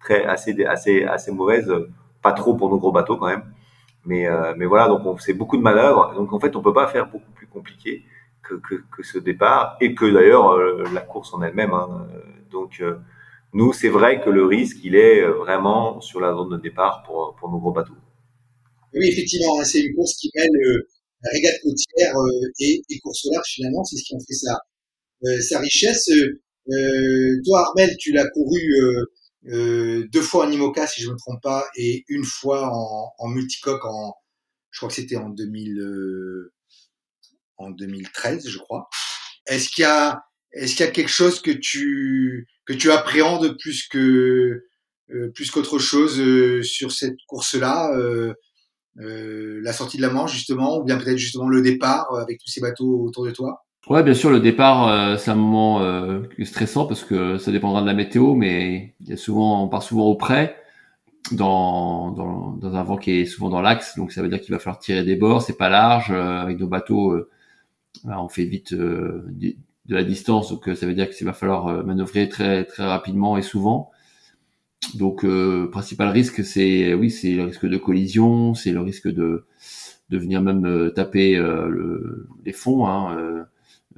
très 0.00 0.24
assez 0.24 0.64
assez 0.64 1.04
assez 1.04 1.30
mauvaise, 1.32 1.72
pas 2.22 2.32
trop 2.32 2.54
pour 2.54 2.68
nos 2.70 2.78
gros 2.78 2.92
bateaux 2.92 3.16
quand 3.16 3.28
même. 3.28 3.44
Mais 4.04 4.26
euh, 4.26 4.54
mais 4.56 4.66
voilà, 4.66 4.88
donc 4.88 5.20
c'est 5.20 5.34
beaucoup 5.34 5.56
de 5.56 5.62
manœuvres. 5.62 6.14
Donc 6.14 6.32
en 6.32 6.40
fait, 6.40 6.56
on 6.56 6.62
peut 6.62 6.72
pas 6.72 6.88
faire 6.88 7.08
beaucoup 7.10 7.30
plus 7.32 7.46
compliqué 7.46 8.04
que 8.42 8.54
que, 8.54 8.74
que 8.90 9.02
ce 9.02 9.18
départ 9.18 9.76
et 9.80 9.94
que 9.94 10.06
d'ailleurs 10.12 10.50
euh, 10.52 10.84
la 10.92 11.00
course 11.00 11.32
en 11.34 11.42
elle-même. 11.42 11.72
Hein. 11.72 12.06
Donc 12.50 12.80
euh, 12.80 12.98
nous, 13.52 13.72
c'est 13.72 13.88
vrai 13.88 14.20
que 14.20 14.30
le 14.30 14.44
risque, 14.44 14.78
il 14.84 14.96
est 14.96 15.22
vraiment 15.24 16.00
sur 16.00 16.20
la 16.20 16.32
zone 16.34 16.50
de 16.50 16.56
départ 16.56 17.02
pour 17.04 17.36
pour 17.36 17.50
nos 17.50 17.58
gros 17.58 17.72
bateaux. 17.72 17.94
Oui, 18.94 19.08
effectivement, 19.08 19.60
hein, 19.60 19.64
c'est 19.64 19.82
une 19.82 19.94
course 19.94 20.14
qui 20.16 20.30
mêle 20.34 20.50
régate 21.30 21.60
côtière 21.62 22.14
et, 22.60 22.82
et 22.88 22.98
course 23.00 23.24
au 23.26 23.32
large 23.32 23.48
finalement, 23.54 23.84
c'est 23.84 23.96
ce 23.96 24.04
qui 24.04 24.14
en 24.14 24.20
fait 24.20 24.34
sa 24.34 24.60
sa 25.40 25.58
richesse. 25.60 26.10
toi, 27.44 27.66
Armel, 27.66 27.96
tu 27.98 28.12
l'as 28.12 28.28
couru 28.30 28.60
euh, 29.48 30.06
deux 30.12 30.22
fois 30.22 30.46
en 30.46 30.50
IMOCA 30.52 30.86
si 30.86 31.02
je 31.02 31.10
me 31.10 31.16
trompe 31.16 31.42
pas 31.42 31.64
et 31.76 32.04
une 32.08 32.24
fois 32.24 32.70
en, 32.72 33.12
en 33.18 33.28
multicoque 33.28 33.84
en 33.84 34.14
je 34.70 34.78
crois 34.78 34.88
que 34.88 34.94
c'était 34.94 35.16
en 35.16 35.30
2000 35.30 35.80
euh, 35.80 36.52
en 37.56 37.70
2013 37.70 38.48
je 38.48 38.58
crois 38.58 38.88
est-ce 39.46 39.68
qu'il 39.68 39.82
y 39.82 39.84
a 39.86 40.22
est-ce 40.52 40.76
qu'il 40.76 40.86
y 40.86 40.88
a 40.88 40.92
quelque 40.92 41.10
chose 41.10 41.42
que 41.42 41.50
tu 41.50 42.46
que 42.66 42.72
tu 42.72 42.92
appréhendes 42.92 43.56
plus 43.58 43.88
que 43.88 44.62
euh, 45.10 45.30
plus 45.34 45.50
qu'autre 45.50 45.80
chose 45.80 46.20
euh, 46.20 46.62
sur 46.62 46.92
cette 46.92 47.16
course 47.26 47.54
là 47.54 47.90
la 48.96 49.72
sortie 49.72 49.96
de 49.96 50.02
la 50.02 50.10
Manche 50.10 50.32
justement 50.32 50.78
ou 50.78 50.84
bien 50.84 50.98
peut-être 50.98 51.16
justement 51.16 51.48
le 51.48 51.62
départ 51.62 52.14
avec 52.16 52.38
tous 52.38 52.48
ces 52.48 52.60
bateaux 52.60 53.04
autour 53.04 53.24
de 53.24 53.30
toi? 53.30 53.64
Ouais, 53.88 54.02
bien 54.02 54.14
sûr, 54.14 54.30
le 54.30 54.38
départ, 54.38 55.18
c'est 55.18 55.30
un 55.30 55.34
moment 55.34 55.82
stressant 56.44 56.86
parce 56.86 57.02
que 57.02 57.38
ça 57.38 57.50
dépendra 57.50 57.80
de 57.80 57.86
la 57.86 57.94
météo, 57.94 58.34
mais 58.34 58.94
il 59.00 59.08
y 59.08 59.12
a 59.12 59.16
souvent, 59.16 59.64
on 59.64 59.68
part 59.68 59.82
souvent 59.82 60.04
au 60.04 60.14
près 60.14 60.56
dans, 61.32 62.14
un 62.62 62.82
vent 62.82 62.96
qui 62.96 63.12
est 63.12 63.26
souvent 63.26 63.48
dans 63.48 63.60
l'axe, 63.60 63.96
donc 63.96 64.12
ça 64.12 64.22
veut 64.22 64.28
dire 64.28 64.40
qu'il 64.40 64.52
va 64.52 64.58
falloir 64.58 64.78
tirer 64.78 65.04
des 65.04 65.16
bords, 65.16 65.42
c'est 65.42 65.56
pas 65.56 65.68
large, 65.68 66.10
avec 66.10 66.58
nos 66.58 66.68
bateaux, 66.68 67.16
on 68.04 68.28
fait 68.28 68.44
vite 68.44 68.74
de 68.74 69.56
la 69.88 70.04
distance, 70.04 70.50
donc 70.50 70.70
ça 70.76 70.86
veut 70.86 70.94
dire 70.94 71.10
qu'il 71.10 71.26
va 71.26 71.32
falloir 71.32 71.84
manœuvrer 71.84 72.28
très 72.28 72.64
très 72.64 72.84
rapidement 72.84 73.36
et 73.36 73.42
souvent. 73.42 73.91
Donc, 74.94 75.24
euh, 75.24 75.68
principal 75.70 76.08
risque, 76.08 76.44
c'est 76.44 76.94
oui, 76.94 77.10
c'est 77.10 77.32
le 77.34 77.44
risque 77.44 77.66
de 77.66 77.76
collision, 77.78 78.54
c'est 78.54 78.72
le 78.72 78.80
risque 78.80 79.08
de 79.08 79.44
de 80.10 80.18
venir 80.18 80.42
même 80.42 80.66
euh, 80.66 80.90
taper 80.90 81.36
euh, 81.36 81.68
le, 81.68 82.28
les 82.44 82.52
fonds. 82.52 82.86
Hein, 82.86 83.16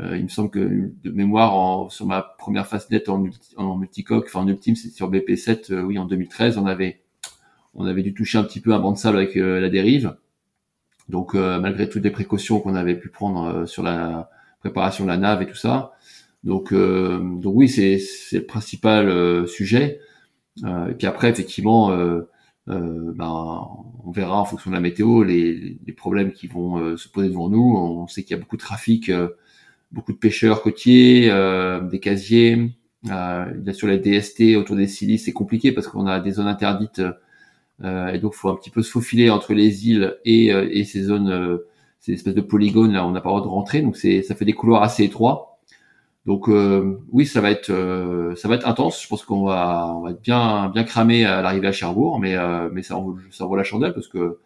euh, 0.01 0.17
il 0.17 0.25
me 0.25 0.29
semble 0.29 0.51
que 0.51 0.61
de 1.05 1.11
mémoire, 1.11 1.91
sur 1.93 2.07
ma 2.07 2.23
première 2.23 2.67
Fastnet 2.67 3.09
en, 3.09 3.25
en 3.57 3.77
multicoque, 3.77 4.27
enfin 4.29 4.41
en 4.41 4.49
ultime, 4.49 4.77
c'est 4.77 4.91
sur 4.91 5.11
BP7, 5.11 5.73
oui, 5.83 5.99
en 5.99 6.07
2013, 6.07 6.59
on 6.59 6.67
avait 6.67 7.03
on 7.75 7.87
avait 7.87 8.03
dû 8.03 8.15
toucher 8.15 8.39
un 8.39 8.45
petit 8.45 8.61
peu 8.61 8.73
un 8.75 8.81
banc 8.81 8.93
de 8.93 8.99
sable 8.99 9.19
avec 9.19 9.35
la 9.37 9.69
dérive. 9.71 10.17
Donc, 11.09 11.35
malgré 11.35 11.89
toutes 11.89 12.05
les 12.05 12.11
précautions 12.11 12.61
qu'on 12.61 12.75
avait 12.75 12.97
pu 12.97 13.09
prendre 13.09 13.67
sur 13.67 13.83
la 13.83 14.31
préparation 14.61 15.05
de 15.05 15.11
la 15.11 15.17
nave 15.17 15.43
et 15.43 15.47
tout 15.47 15.57
ça, 15.57 15.93
donc 16.45 16.73
donc 16.75 17.55
oui, 17.57 17.69
c'est 17.69 17.99
c'est 17.99 18.39
le 18.39 18.47
principal 18.47 19.47
sujet. 19.49 20.01
Euh, 20.63 20.89
et 20.91 20.95
puis 20.95 21.07
après, 21.07 21.31
effectivement, 21.31 21.91
euh, 21.91 22.23
euh, 22.69 23.13
ben, 23.15 23.69
on 24.05 24.11
verra 24.11 24.41
en 24.41 24.45
fonction 24.45 24.71
de 24.71 24.77
la 24.77 24.81
météo 24.81 25.25
les, 25.25 25.79
les 25.85 25.93
problèmes 25.93 26.33
qui 26.33 26.47
vont 26.47 26.97
se 26.97 27.09
poser 27.09 27.29
devant 27.29 27.49
nous. 27.49 27.75
On 27.77 28.07
sait 28.07 28.23
qu'il 28.23 28.37
y 28.37 28.39
a 28.39 28.43
beaucoup 28.43 28.57
de 28.57 28.63
trafic, 28.63 29.11
beaucoup 29.93 30.13
de 30.13 30.19
pêcheurs 30.19 30.63
côtiers, 30.63 31.31
des 31.91 32.01
casiers. 32.01 32.73
bien 33.03 33.73
sûr, 33.73 33.89
les 33.89 33.99
DST 33.99 34.57
autour 34.57 34.77
des 34.77 34.87
silices, 34.87 35.25
c'est 35.25 35.33
compliqué 35.33 35.73
parce 35.73 35.89
qu'on 35.89 36.07
a 36.07 36.21
des 36.21 36.33
zones 36.33 36.47
interdites 36.47 37.03
et 37.83 38.19
donc 38.19 38.33
il 38.35 38.39
faut 38.39 38.51
un 38.51 38.57
petit 38.57 38.71
peu 38.71 38.83
se 38.83 38.91
faufiler 38.91 39.31
entre 39.31 39.53
les 39.53 39.89
îles 39.89 40.17
et, 40.25 40.47
et 40.49 40.85
ces 40.85 41.03
zones, 41.03 41.61
ces 42.01 42.13
espèces 42.13 42.35
de 42.35 42.41
polygones 42.41 42.93
là, 42.93 43.07
on 43.07 43.11
n'a 43.11 43.21
pas 43.21 43.31
le 43.31 43.41
droit 43.41 43.43
de 43.43 43.49
rentrer, 43.49 43.83
donc 43.83 43.97
ça 43.97 44.35
fait 44.35 44.45
des 44.45 44.53
couloirs 44.53 44.83
assez 44.83 45.05
étroits. 45.05 45.54
Donc 46.27 46.49
euh, 46.49 46.99
oui, 47.13 47.27
ça 47.27 47.41
va 47.43 47.51
être 47.51 47.71
euh, 47.71 48.35
ça 48.35 48.49
va 48.49 48.55
être 48.55 48.67
intense. 48.67 49.03
Je 49.03 49.09
pense 49.09 49.25
qu'on 49.25 49.45
va 49.45 49.93
on 49.95 50.01
va 50.01 50.11
être 50.13 50.23
bien 50.23 50.71
bien 50.71 50.85
cramé 50.85 51.25
à 51.25 51.43
l'arrivée 51.43 51.69
à 51.69 51.73
Cherbourg, 51.73 52.19
mais 52.19 52.35
euh, 52.35 52.71
mais 52.73 52.83
ça 52.83 52.97
en, 52.97 53.15
vaut 53.41 53.57
la 53.57 53.65
chandelle 53.65 53.93
parce 53.93 54.09
que 54.09 54.39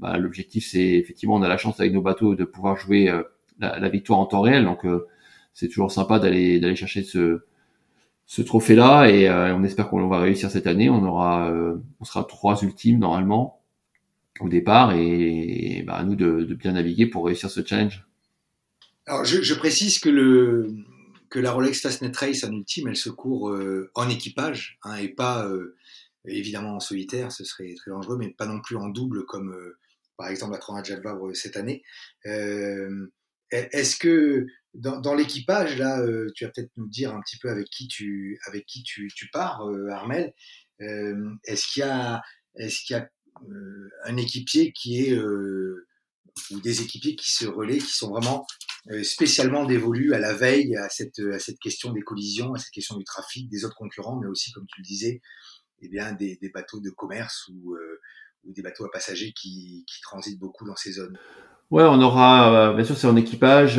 bah, 0.00 0.18
l'objectif 0.18 0.66
c'est 0.68 0.88
effectivement 0.88 1.36
on 1.36 1.42
a 1.42 1.48
la 1.48 1.56
chance 1.56 1.78
avec 1.78 1.92
nos 1.92 2.02
bateaux 2.02 2.34
de 2.34 2.44
pouvoir 2.44 2.76
jouer 2.76 3.12
la, 3.60 3.88
victoire 3.88 4.18
en 4.18 4.26
temps 4.26 4.40
réel. 4.40 4.64
Donc 4.64 4.84
c'est 5.54 5.68
toujours 5.68 5.92
sympa 5.92 6.18
d'aller 6.18 6.58
d'aller 6.58 6.76
chercher 6.76 7.04
ce 7.04 7.42
ce 8.26 8.42
trophée 8.42 8.74
là 8.74 9.06
et 9.06 9.30
on 9.30 9.62
espère 9.62 9.88
qu'on 9.88 10.08
va 10.08 10.18
réussir 10.18 10.50
cette 10.50 10.66
année. 10.66 10.90
On 10.90 11.04
aura 11.04 11.52
on 12.00 12.04
sera 12.04 12.24
trois 12.24 12.60
ultimes 12.62 12.98
normalement 12.98 13.60
au 14.40 14.48
départ 14.48 14.94
et, 14.94 15.84
bah, 15.86 15.94
à 15.94 16.02
nous 16.02 16.16
de, 16.16 16.42
bien 16.54 16.72
naviguer 16.72 17.06
pour 17.06 17.26
réussir 17.26 17.50
ce 17.50 17.64
challenge. 17.64 18.04
Alors 19.06 19.24
je 19.24 19.54
précise 19.54 20.00
que 20.00 20.08
le 20.08 20.74
que 21.30 21.38
la 21.38 21.52
Rolex 21.52 21.80
Fastnet 21.80 22.12
Race 22.14 22.44
en 22.44 22.52
ultime, 22.52 22.88
elle 22.88 22.96
se 22.96 23.08
court 23.08 23.50
euh, 23.50 23.90
en 23.94 24.08
équipage 24.08 24.78
hein, 24.82 24.96
et 24.96 25.08
pas 25.08 25.46
euh, 25.46 25.76
évidemment 26.26 26.76
en 26.76 26.80
solitaire, 26.80 27.32
ce 27.32 27.44
serait 27.44 27.72
très 27.76 27.92
dangereux, 27.92 28.18
mais 28.18 28.30
pas 28.30 28.46
non 28.46 28.60
plus 28.60 28.76
en 28.76 28.88
double 28.88 29.24
comme 29.26 29.54
euh, 29.54 29.78
par 30.16 30.28
exemple 30.28 30.52
la 30.52 30.58
Transat 30.58 30.84
Jacques 30.84 31.04
Vabre 31.04 31.34
cette 31.34 31.56
année. 31.56 31.82
Est-ce 33.52 33.96
que 33.96 34.46
dans, 34.74 35.00
dans 35.00 35.14
l'équipage, 35.14 35.78
là, 35.78 36.04
tu 36.34 36.44
vas 36.44 36.50
peut-être 36.50 36.70
nous 36.76 36.88
dire 36.88 37.14
un 37.14 37.20
petit 37.20 37.38
peu 37.38 37.48
avec 37.48 37.66
qui 37.70 37.88
tu, 37.88 38.38
avec 38.46 38.66
qui 38.66 38.82
tu, 38.82 39.08
tu 39.16 39.28
pars, 39.30 39.66
Armel. 39.90 40.34
est-ce 40.78 41.66
qu'il 41.72 41.80
y 41.80 41.84
a, 41.84 42.22
est-ce 42.56 42.84
qu'il 42.84 42.96
y 42.96 42.98
a 42.98 43.10
un 44.04 44.16
équipier 44.18 44.72
qui 44.72 45.00
est 45.00 45.18
ou 46.50 46.60
des 46.60 46.82
équipiers 46.82 47.16
qui 47.16 47.30
se 47.30 47.46
relaient, 47.46 47.78
qui 47.78 47.92
sont 47.92 48.10
vraiment 48.10 48.46
euh, 48.90 49.02
spécialement 49.02 49.66
dévolus 49.66 50.14
à 50.14 50.18
la 50.18 50.32
veille, 50.32 50.76
à 50.76 50.88
cette, 50.88 51.18
à 51.18 51.38
cette 51.38 51.58
question 51.58 51.92
des 51.92 52.00
collisions, 52.00 52.54
à 52.54 52.58
cette 52.58 52.72
question 52.72 52.96
du 52.96 53.04
trafic, 53.04 53.48
des 53.48 53.64
autres 53.64 53.76
concurrents, 53.76 54.18
mais 54.20 54.26
aussi, 54.26 54.52
comme 54.52 54.66
tu 54.66 54.80
le 54.80 54.84
disais, 54.84 55.20
eh 55.82 55.88
bien, 55.88 56.12
des, 56.12 56.38
bateaux 56.52 56.80
de 56.80 56.90
commerce 56.90 57.48
ou, 57.48 57.74
euh, 57.74 58.00
ou, 58.44 58.52
des 58.52 58.62
bateaux 58.62 58.84
à 58.84 58.90
passagers 58.90 59.32
qui, 59.32 59.84
transitent 60.02 60.38
beaucoup 60.38 60.64
dans 60.64 60.76
ces 60.76 60.92
zones. 60.92 61.18
Ouais, 61.70 61.84
on 61.84 62.00
aura, 62.00 62.70
euh, 62.70 62.74
bien 62.74 62.84
sûr, 62.84 62.96
c'est 62.96 63.06
en 63.06 63.16
équipage. 63.16 63.76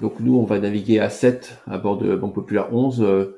donc, 0.00 0.20
nous, 0.20 0.36
on 0.36 0.44
va 0.44 0.58
naviguer 0.58 1.00
à 1.00 1.10
7 1.10 1.58
à 1.66 1.78
bord 1.78 1.98
de 1.98 2.14
Banque 2.14 2.34
Populaire 2.34 2.72
11. 2.72 3.34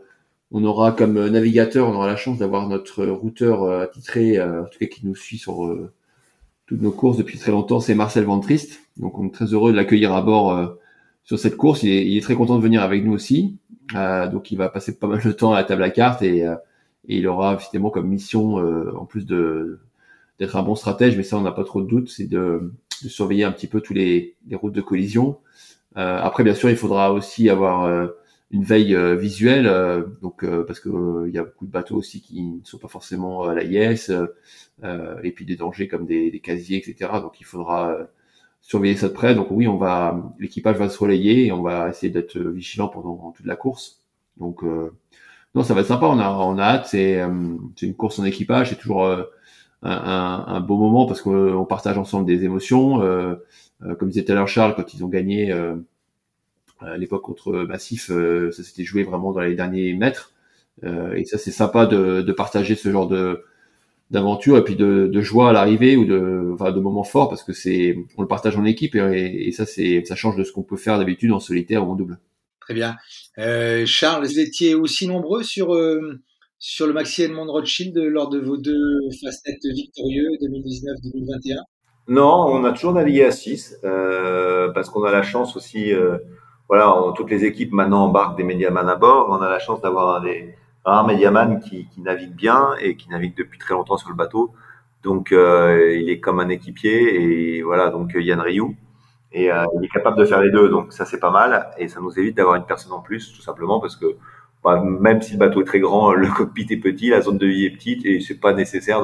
on 0.50 0.64
aura 0.64 0.92
comme 0.92 1.28
navigateur, 1.28 1.88
on 1.88 1.94
aura 1.94 2.06
la 2.06 2.16
chance 2.16 2.38
d'avoir 2.38 2.68
notre 2.68 3.06
routeur 3.06 3.68
attitré, 3.80 4.40
en 4.40 4.66
tout 4.66 4.78
cas 4.78 4.86
qui 4.86 5.06
nous 5.06 5.16
suit 5.16 5.38
sur 5.38 5.74
toutes 6.66 6.80
nos 6.80 6.92
courses 6.92 7.16
depuis 7.16 7.38
très 7.38 7.52
longtemps, 7.52 7.80
c'est 7.80 7.94
Marcel 7.94 8.24
Ventrist. 8.24 8.80
Donc 8.96 9.18
on 9.18 9.26
est 9.26 9.32
très 9.32 9.46
heureux 9.46 9.72
de 9.72 9.76
l'accueillir 9.76 10.14
à 10.14 10.22
bord 10.22 10.52
euh, 10.52 10.66
sur 11.24 11.38
cette 11.38 11.56
course. 11.56 11.82
Il 11.82 11.90
est, 11.90 12.06
il 12.06 12.16
est, 12.16 12.20
très 12.20 12.34
content 12.34 12.56
de 12.56 12.62
venir 12.62 12.82
avec 12.82 13.04
nous 13.04 13.12
aussi. 13.12 13.58
Euh, 13.94 14.28
donc 14.28 14.50
il 14.50 14.58
va 14.58 14.68
passer 14.68 14.98
pas 14.98 15.06
mal 15.06 15.22
de 15.22 15.32
temps 15.32 15.52
à 15.52 15.56
la 15.56 15.64
table 15.64 15.82
à 15.82 15.90
cartes 15.90 16.22
et, 16.22 16.46
euh, 16.46 16.56
et 17.08 17.18
il 17.18 17.28
aura 17.28 17.58
finalement 17.58 17.90
comme 17.90 18.08
mission, 18.08 18.58
euh, 18.58 18.94
en 18.96 19.04
plus 19.04 19.26
de 19.26 19.80
d'être 20.40 20.56
un 20.56 20.62
bon 20.64 20.74
stratège, 20.74 21.16
mais 21.16 21.22
ça 21.22 21.36
on 21.38 21.42
n'a 21.42 21.52
pas 21.52 21.62
trop 21.62 21.80
de 21.80 21.86
doute, 21.86 22.08
c'est 22.08 22.26
de, 22.26 22.72
de, 23.04 23.08
surveiller 23.08 23.44
un 23.44 23.52
petit 23.52 23.68
peu 23.68 23.80
tous 23.80 23.94
les, 23.94 24.34
les 24.48 24.56
routes 24.56 24.72
de 24.72 24.80
collision. 24.80 25.38
après 25.94 26.42
bien 26.42 26.54
sûr 26.54 26.70
il 26.70 26.76
faudra 26.76 27.12
aussi 27.12 27.48
avoir 27.48 28.08
une 28.54 28.62
veille 28.62 28.94
euh, 28.94 29.16
visuelle, 29.16 29.66
euh, 29.66 30.04
donc 30.22 30.44
euh, 30.44 30.64
parce 30.64 30.78
que 30.78 31.26
il 31.26 31.34
y 31.34 31.38
a 31.38 31.42
beaucoup 31.42 31.66
de 31.66 31.72
bateaux 31.72 31.96
aussi 31.96 32.20
qui 32.22 32.40
ne 32.40 32.64
sont 32.64 32.78
pas 32.78 32.86
forcément 32.86 33.42
à 33.48 33.54
la 33.54 33.64
IS, 33.64 34.12
et 35.24 35.32
puis 35.32 35.44
des 35.44 35.56
dangers 35.56 35.88
comme 35.88 36.06
des, 36.06 36.40
casiers, 36.40 36.78
etc. 36.78 37.10
Donc 37.20 37.40
il 37.40 37.44
faudra 37.44 37.96
surveiller 38.60 38.96
ça 38.96 39.08
de 39.08 39.12
près. 39.14 39.34
Donc 39.34 39.48
oui, 39.50 39.66
on 39.68 39.76
va, 39.76 40.32
l'équipage 40.38 40.76
va 40.76 40.88
se 40.88 40.98
relayer 40.98 41.46
et 41.46 41.52
on 41.52 41.62
va 41.62 41.88
essayer 41.88 42.12
d'être 42.12 42.38
vigilant 42.38 42.88
pendant 42.88 43.32
toute 43.36 43.46
la 43.46 43.56
course. 43.56 44.04
Donc 44.38 44.62
non, 45.54 45.62
ça 45.64 45.74
va 45.74 45.80
être 45.80 45.88
sympa. 45.88 46.06
On 46.06 46.18
a, 46.18 46.30
on 46.30 46.58
a 46.58 46.62
hâte. 46.62 46.86
C'est, 46.86 47.22
c'est 47.76 47.86
une 47.86 47.94
course 47.94 48.18
en 48.18 48.24
équipage. 48.24 48.70
C'est 48.70 48.76
toujours 48.76 49.06
un, 49.06 49.26
un, 49.82 50.44
un, 50.46 50.60
beau 50.60 50.76
moment 50.76 51.06
parce 51.06 51.22
qu'on 51.22 51.66
partage 51.68 51.98
ensemble 51.98 52.26
des 52.26 52.44
émotions. 52.44 53.00
comme 53.98 54.10
disait 54.10 54.24
tout 54.24 54.32
à 54.32 54.34
l'heure 54.36 54.48
Charles, 54.48 54.74
quand 54.76 54.94
ils 54.94 55.04
ont 55.04 55.08
gagné 55.08 55.52
à 56.80 56.96
l'époque 56.96 57.22
contre 57.22 57.52
Massif, 57.64 58.10
euh, 58.10 58.50
ça 58.52 58.62
s'était 58.62 58.84
joué 58.84 59.02
vraiment 59.02 59.32
dans 59.32 59.40
les 59.40 59.54
derniers 59.54 59.94
mètres. 59.94 60.32
Euh, 60.82 61.14
et 61.14 61.24
ça, 61.24 61.38
c'est 61.38 61.52
sympa 61.52 61.86
de, 61.86 62.22
de, 62.22 62.32
partager 62.32 62.74
ce 62.74 62.90
genre 62.90 63.06
de 63.08 63.44
d'aventure 64.10 64.58
et 64.58 64.64
puis 64.64 64.76
de, 64.76 65.08
de 65.10 65.20
joie 65.22 65.50
à 65.50 65.52
l'arrivée 65.52 65.96
ou 65.96 66.04
de, 66.04 66.50
enfin, 66.52 66.72
de 66.72 66.80
moments 66.80 67.04
forts 67.04 67.28
parce 67.28 67.42
que 67.42 67.52
c'est 67.52 67.96
on 68.18 68.22
le 68.22 68.28
partage 68.28 68.56
en 68.56 68.64
équipe 68.64 68.94
et, 68.94 69.48
et 69.48 69.52
ça 69.52 69.64
c'est 69.66 70.04
ça 70.04 70.14
change 70.14 70.36
de 70.36 70.44
ce 70.44 70.52
qu'on 70.52 70.62
peut 70.62 70.76
faire 70.76 70.98
d'habitude 70.98 71.32
en 71.32 71.40
solitaire 71.40 71.86
ou 71.86 71.92
en 71.92 71.96
double. 71.96 72.18
Très 72.60 72.74
bien. 72.74 72.96
Euh, 73.38 73.84
Charles, 73.86 74.24
vous 74.24 74.38
étiez 74.38 74.74
aussi 74.74 75.06
nombreux 75.06 75.42
sur 75.42 75.74
euh, 75.74 76.20
sur 76.58 76.86
le 76.86 76.92
Maxi 76.92 77.22
Edmond 77.22 77.50
Rothschild 77.50 77.96
lors 77.96 78.30
de 78.30 78.38
vos 78.38 78.56
deux 78.56 79.00
Fastnet 79.22 79.58
victorieux 79.62 80.28
2019-2021 80.40 81.56
Non, 82.08 82.46
on 82.46 82.64
a 82.64 82.72
toujours 82.72 82.94
navigué 82.94 83.24
à 83.24 83.30
6 83.30 83.80
euh, 83.84 84.70
parce 84.72 84.88
qu'on 84.88 85.04
a 85.04 85.12
la 85.12 85.22
chance 85.22 85.56
aussi 85.56 85.92
voilà, 86.68 86.94
toutes 87.16 87.30
les 87.30 87.44
équipes 87.44 87.72
maintenant 87.72 88.04
embarquent 88.04 88.36
des 88.36 88.44
médiamans 88.44 88.88
à 88.88 88.96
bord. 88.96 89.28
On 89.30 89.42
a 89.42 89.48
la 89.48 89.58
chance 89.58 89.80
d'avoir 89.80 90.20
des 90.20 90.54
rares 90.84 91.06
médiamans 91.06 91.58
qui, 91.60 91.86
qui 91.88 92.00
naviguent 92.00 92.34
bien 92.34 92.74
et 92.80 92.96
qui 92.96 93.08
naviguent 93.10 93.36
depuis 93.36 93.58
très 93.58 93.74
longtemps 93.74 93.96
sur 93.96 94.10
le 94.10 94.16
bateau. 94.16 94.52
Donc, 95.02 95.32
euh, 95.32 95.96
il 95.96 96.08
est 96.08 96.20
comme 96.20 96.40
un 96.40 96.48
équipier 96.48 97.58
et 97.58 97.62
voilà, 97.62 97.90
donc 97.90 98.12
Yann 98.14 98.40
Rioux. 98.40 98.74
Et 99.32 99.52
euh, 99.52 99.64
il 99.76 99.84
est 99.84 99.88
capable 99.88 100.16
de 100.16 100.24
faire 100.24 100.40
les 100.40 100.50
deux, 100.50 100.68
donc 100.68 100.92
ça 100.92 101.04
c'est 101.04 101.18
pas 101.18 101.30
mal 101.30 101.70
et 101.76 101.88
ça 101.88 102.00
nous 102.00 102.16
évite 102.18 102.36
d'avoir 102.36 102.54
une 102.54 102.66
personne 102.66 102.92
en 102.92 103.00
plus, 103.00 103.32
tout 103.32 103.42
simplement 103.42 103.80
parce 103.80 103.96
que 103.96 104.16
bah, 104.62 104.80
même 104.80 105.22
si 105.22 105.32
le 105.32 105.38
bateau 105.38 105.60
est 105.60 105.64
très 105.64 105.80
grand, 105.80 106.12
le 106.14 106.28
cockpit 106.28 106.66
est 106.70 106.76
petit, 106.76 107.10
la 107.10 107.20
zone 107.20 107.38
de 107.38 107.46
vie 107.46 107.64
est 107.66 107.70
petite 107.70 108.06
et 108.06 108.20
c'est 108.20 108.38
pas 108.38 108.52
nécessaire. 108.54 109.00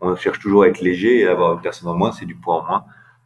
on 0.00 0.16
cherche 0.16 0.38
toujours 0.38 0.62
à 0.62 0.68
être 0.68 0.80
léger 0.80 1.20
et 1.20 1.26
avoir 1.26 1.54
une 1.54 1.60
personne 1.60 1.88
en 1.88 1.94
moins, 1.94 2.12
c'est 2.12 2.26
du 2.26 2.36
poids 2.36 2.62
en 2.62 2.66
moins. 2.66 2.84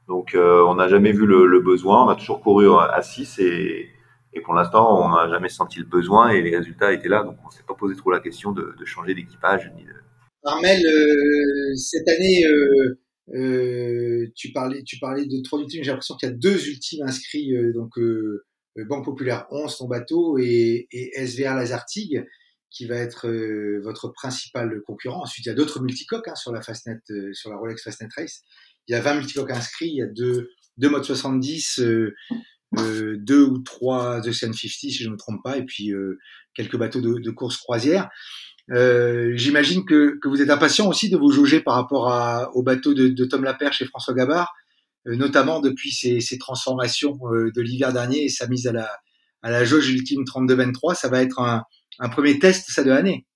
Donc 0.09 0.35
euh, 0.35 0.63
on 0.67 0.75
n'a 0.75 0.89
jamais 0.89 1.13
vu 1.13 1.27
le, 1.27 1.47
le, 1.47 1.61
besoin, 1.61 2.05
on 2.05 2.09
a 2.09 2.17
toujours 2.17 2.41
couru 2.41 2.67
à 2.69 3.01
6 3.01 3.39
et, 3.39 3.89
et 4.35 4.41
pour 4.43 4.53
l'instant 4.53 5.03
on 5.03 5.09
n'a 5.09 5.29
jamais 5.31 5.49
senti 5.49 5.79
le 5.79 5.87
besoin 5.87 6.29
et 6.29 6.43
les 6.43 6.55
résultats 6.55 6.93
étaient 6.93 7.09
là, 7.09 7.23
donc 7.23 7.37
on 7.47 7.51
s'est 7.51 7.63
pas 7.67 7.75
posé 7.75 7.97
trop 7.97 8.11
la 8.11 8.21
question 8.21 8.53
de, 8.53 8.75
de 8.79 8.85
changer 8.85 9.15
d'équipage. 9.15 9.73
Ni 9.77 9.85
de... 9.85 9.93
Armel, 10.45 10.85
euh, 10.85 11.75
cette 11.75 12.07
année, 12.09 12.45
euh, 12.45 13.01
euh, 13.35 14.27
tu 14.35 14.53
parlais, 14.53 14.83
tu 14.83 14.99
parlais 14.99 15.25
de 15.25 15.43
trois 15.43 15.59
ultimes. 15.59 15.83
J'ai 15.83 15.91
l'impression 15.91 16.17
qu'il 16.17 16.29
y 16.29 16.33
a 16.33 16.35
deux 16.35 16.69
ultimes 16.69 17.07
inscrits, 17.07 17.57
euh, 17.57 17.73
donc 17.73 17.99
Banque 18.89 19.05
Populaire 19.05 19.47
11, 19.51 19.77
ton 19.79 19.89
bateau, 19.89 20.39
et, 20.39 20.87
et 20.91 21.27
SVR 21.27 21.55
Lazartigue, 21.55 22.27
qui 22.71 22.87
va 22.87 22.97
être 22.97 23.29
votre 23.83 24.09
principal 24.09 24.83
concurrent. 24.87 25.23
Ensuite, 25.23 25.47
il 25.47 25.49
y 25.49 25.53
a 25.53 25.55
d'autres 25.55 25.81
multicoques 25.81 26.29
hein, 26.29 26.35
sur 26.35 26.53
la 26.53 26.61
Fastnet, 26.61 26.99
sur 27.33 27.51
la 27.51 27.57
Rolex 27.57 27.83
Fastnet 27.83 28.09
Race 28.17 28.43
il 28.89 28.93
y 28.93 28.95
a 28.95 29.01
20 29.01 29.15
multicoques 29.17 29.51
inscrits, 29.51 29.89
il 29.89 29.97
y 29.97 30.03
a 30.03 30.07
deux, 30.07 30.51
deux 30.77 30.91
modes 30.91 31.05
70, 31.05 31.81
euh, 31.81 32.15
euh, 32.79 33.17
deux 33.19 33.43
ou 33.43 33.59
trois 33.59 34.19
Ocean 34.21 34.53
50 34.53 34.55
si 34.55 34.91
je 34.93 35.09
ne 35.09 35.13
me 35.13 35.19
trompe 35.19 35.43
pas, 35.43 35.57
et 35.57 35.65
puis 35.65 35.93
euh, 35.93 36.19
quelques 36.55 36.77
bateaux 36.77 37.01
de, 37.01 37.19
de 37.19 37.31
course 37.31 37.57
croisière. 37.57 38.11
Euh, 38.71 39.33
J'imagine 39.37 39.85
que, 39.85 40.19
que, 40.21 40.29
vous 40.29 40.41
êtes 40.41 40.51
impatient 40.51 40.89
aussi 40.89 41.11
de 41.11 41.17
vous 41.17 41.31
jauger 41.31 41.61
par 41.61 41.75
rapport 41.75 42.11
à, 42.11 42.51
au 42.55 42.63
bateau 42.63 42.95
de, 42.95 43.09
de 43.09 43.25
Tom 43.25 43.45
Laperche 43.45 43.83
et 43.83 43.85
François 43.85 44.15
Gabard, 44.15 44.55
euh, 45.07 45.17
notamment 45.17 45.61
depuis 45.61 45.93
ces, 45.93 46.21
ces 46.21 46.39
transformations 46.39 47.19
euh, 47.31 47.51
de 47.55 47.61
l'hiver 47.61 47.93
dernier 47.93 48.25
et 48.25 48.29
sa 48.29 48.47
mise 48.47 48.67
à 48.67 48.73
la, 48.73 48.89
à 49.43 49.51
la 49.51 49.65
jauge 49.65 49.91
ultime 49.91 50.23
32-23. 50.23 50.95
Ça 50.95 51.09
va 51.09 51.23
être 51.23 51.41
un, 51.41 51.65
un, 51.99 52.09
premier 52.09 52.39
test 52.39 52.71
ça 52.71 52.83
de 52.83 52.89
l'année. 52.89 53.27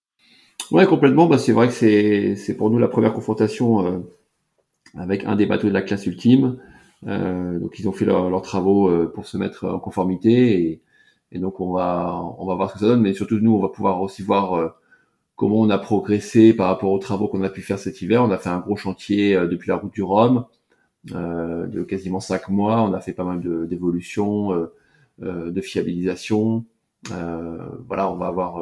Ouais, 0.70 0.86
complètement. 0.86 1.26
Bah, 1.26 1.38
c'est 1.38 1.52
vrai 1.52 1.68
que 1.68 1.74
c'est 1.74 2.54
pour 2.56 2.70
nous 2.70 2.78
la 2.78 2.88
première 2.88 3.12
confrontation 3.12 4.04
avec 4.96 5.24
un 5.24 5.36
des 5.36 5.46
bateaux 5.46 5.68
de 5.68 5.72
la 5.72 5.82
classe 5.82 6.06
ultime. 6.06 6.58
Euh, 7.06 7.58
donc 7.58 7.78
ils 7.78 7.88
ont 7.88 7.92
fait 7.92 8.04
leurs 8.04 8.28
leur 8.28 8.42
travaux 8.42 8.88
euh, 8.88 9.10
pour 9.12 9.26
se 9.26 9.36
mettre 9.36 9.66
en 9.68 9.78
conformité 9.78 10.60
et, 10.62 10.82
et, 11.30 11.38
donc 11.38 11.60
on 11.60 11.72
va 11.72 12.20
on 12.38 12.46
va 12.46 12.54
voir 12.56 12.70
ce 12.70 12.74
que 12.74 12.80
ça 12.80 12.86
donne. 12.86 13.02
Mais 13.02 13.14
surtout 13.14 13.38
nous, 13.40 13.54
on 13.54 13.60
va 13.60 13.68
pouvoir 13.68 14.02
aussi 14.02 14.22
voir 14.22 14.74
comment 15.38 15.60
on 15.60 15.70
a 15.70 15.78
progressé 15.78 16.52
par 16.52 16.66
rapport 16.66 16.90
aux 16.90 16.98
travaux 16.98 17.28
qu'on 17.28 17.42
a 17.44 17.48
pu 17.48 17.62
faire 17.62 17.78
cet 17.78 18.02
hiver. 18.02 18.22
On 18.24 18.30
a 18.32 18.38
fait 18.38 18.50
un 18.50 18.58
gros 18.58 18.76
chantier 18.76 19.36
euh, 19.36 19.46
depuis 19.46 19.68
la 19.68 19.76
route 19.76 19.94
du 19.94 20.02
Rhum 20.02 20.44
euh, 21.12 21.66
de 21.68 21.84
quasiment 21.84 22.20
cinq 22.20 22.48
mois. 22.48 22.82
On 22.82 22.92
a 22.92 23.00
fait 23.00 23.12
pas 23.12 23.24
mal 23.24 23.40
d'évolutions, 23.68 24.50
de, 24.50 24.72
euh, 25.22 25.50
de, 25.52 25.60
fiabilisation. 25.60 26.64
voilà, 27.08 28.10
on 28.10 28.16
va 28.16 28.26
avoir 28.26 28.60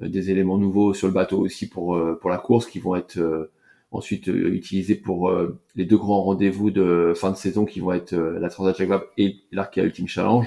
des 0.00 0.30
éléments 0.30 0.56
nouveaux 0.56 0.94
sur 0.94 1.08
le 1.08 1.12
bateau 1.12 1.40
aussi 1.40 1.68
pour 1.68 1.98
pour 2.20 2.30
la 2.30 2.38
course 2.38 2.66
qui 2.66 2.78
vont 2.78 2.94
être 2.94 3.50
ensuite 3.90 4.26
utilisés 4.26 4.96
pour 4.96 5.32
les 5.74 5.84
deux 5.86 5.96
grands 5.96 6.22
rendez-vous 6.22 6.70
de 6.70 7.14
fin 7.16 7.30
de 7.30 7.36
saison 7.36 7.64
qui 7.64 7.80
vont 7.80 7.92
être 7.92 8.14
la 8.14 8.48
Transat 8.50 8.76
Jacques 8.76 8.88
Vabre 8.88 9.06
et 9.16 9.36
l'Arkea 9.50 9.84
Ultimate 9.84 10.10
Challenge. 10.10 10.46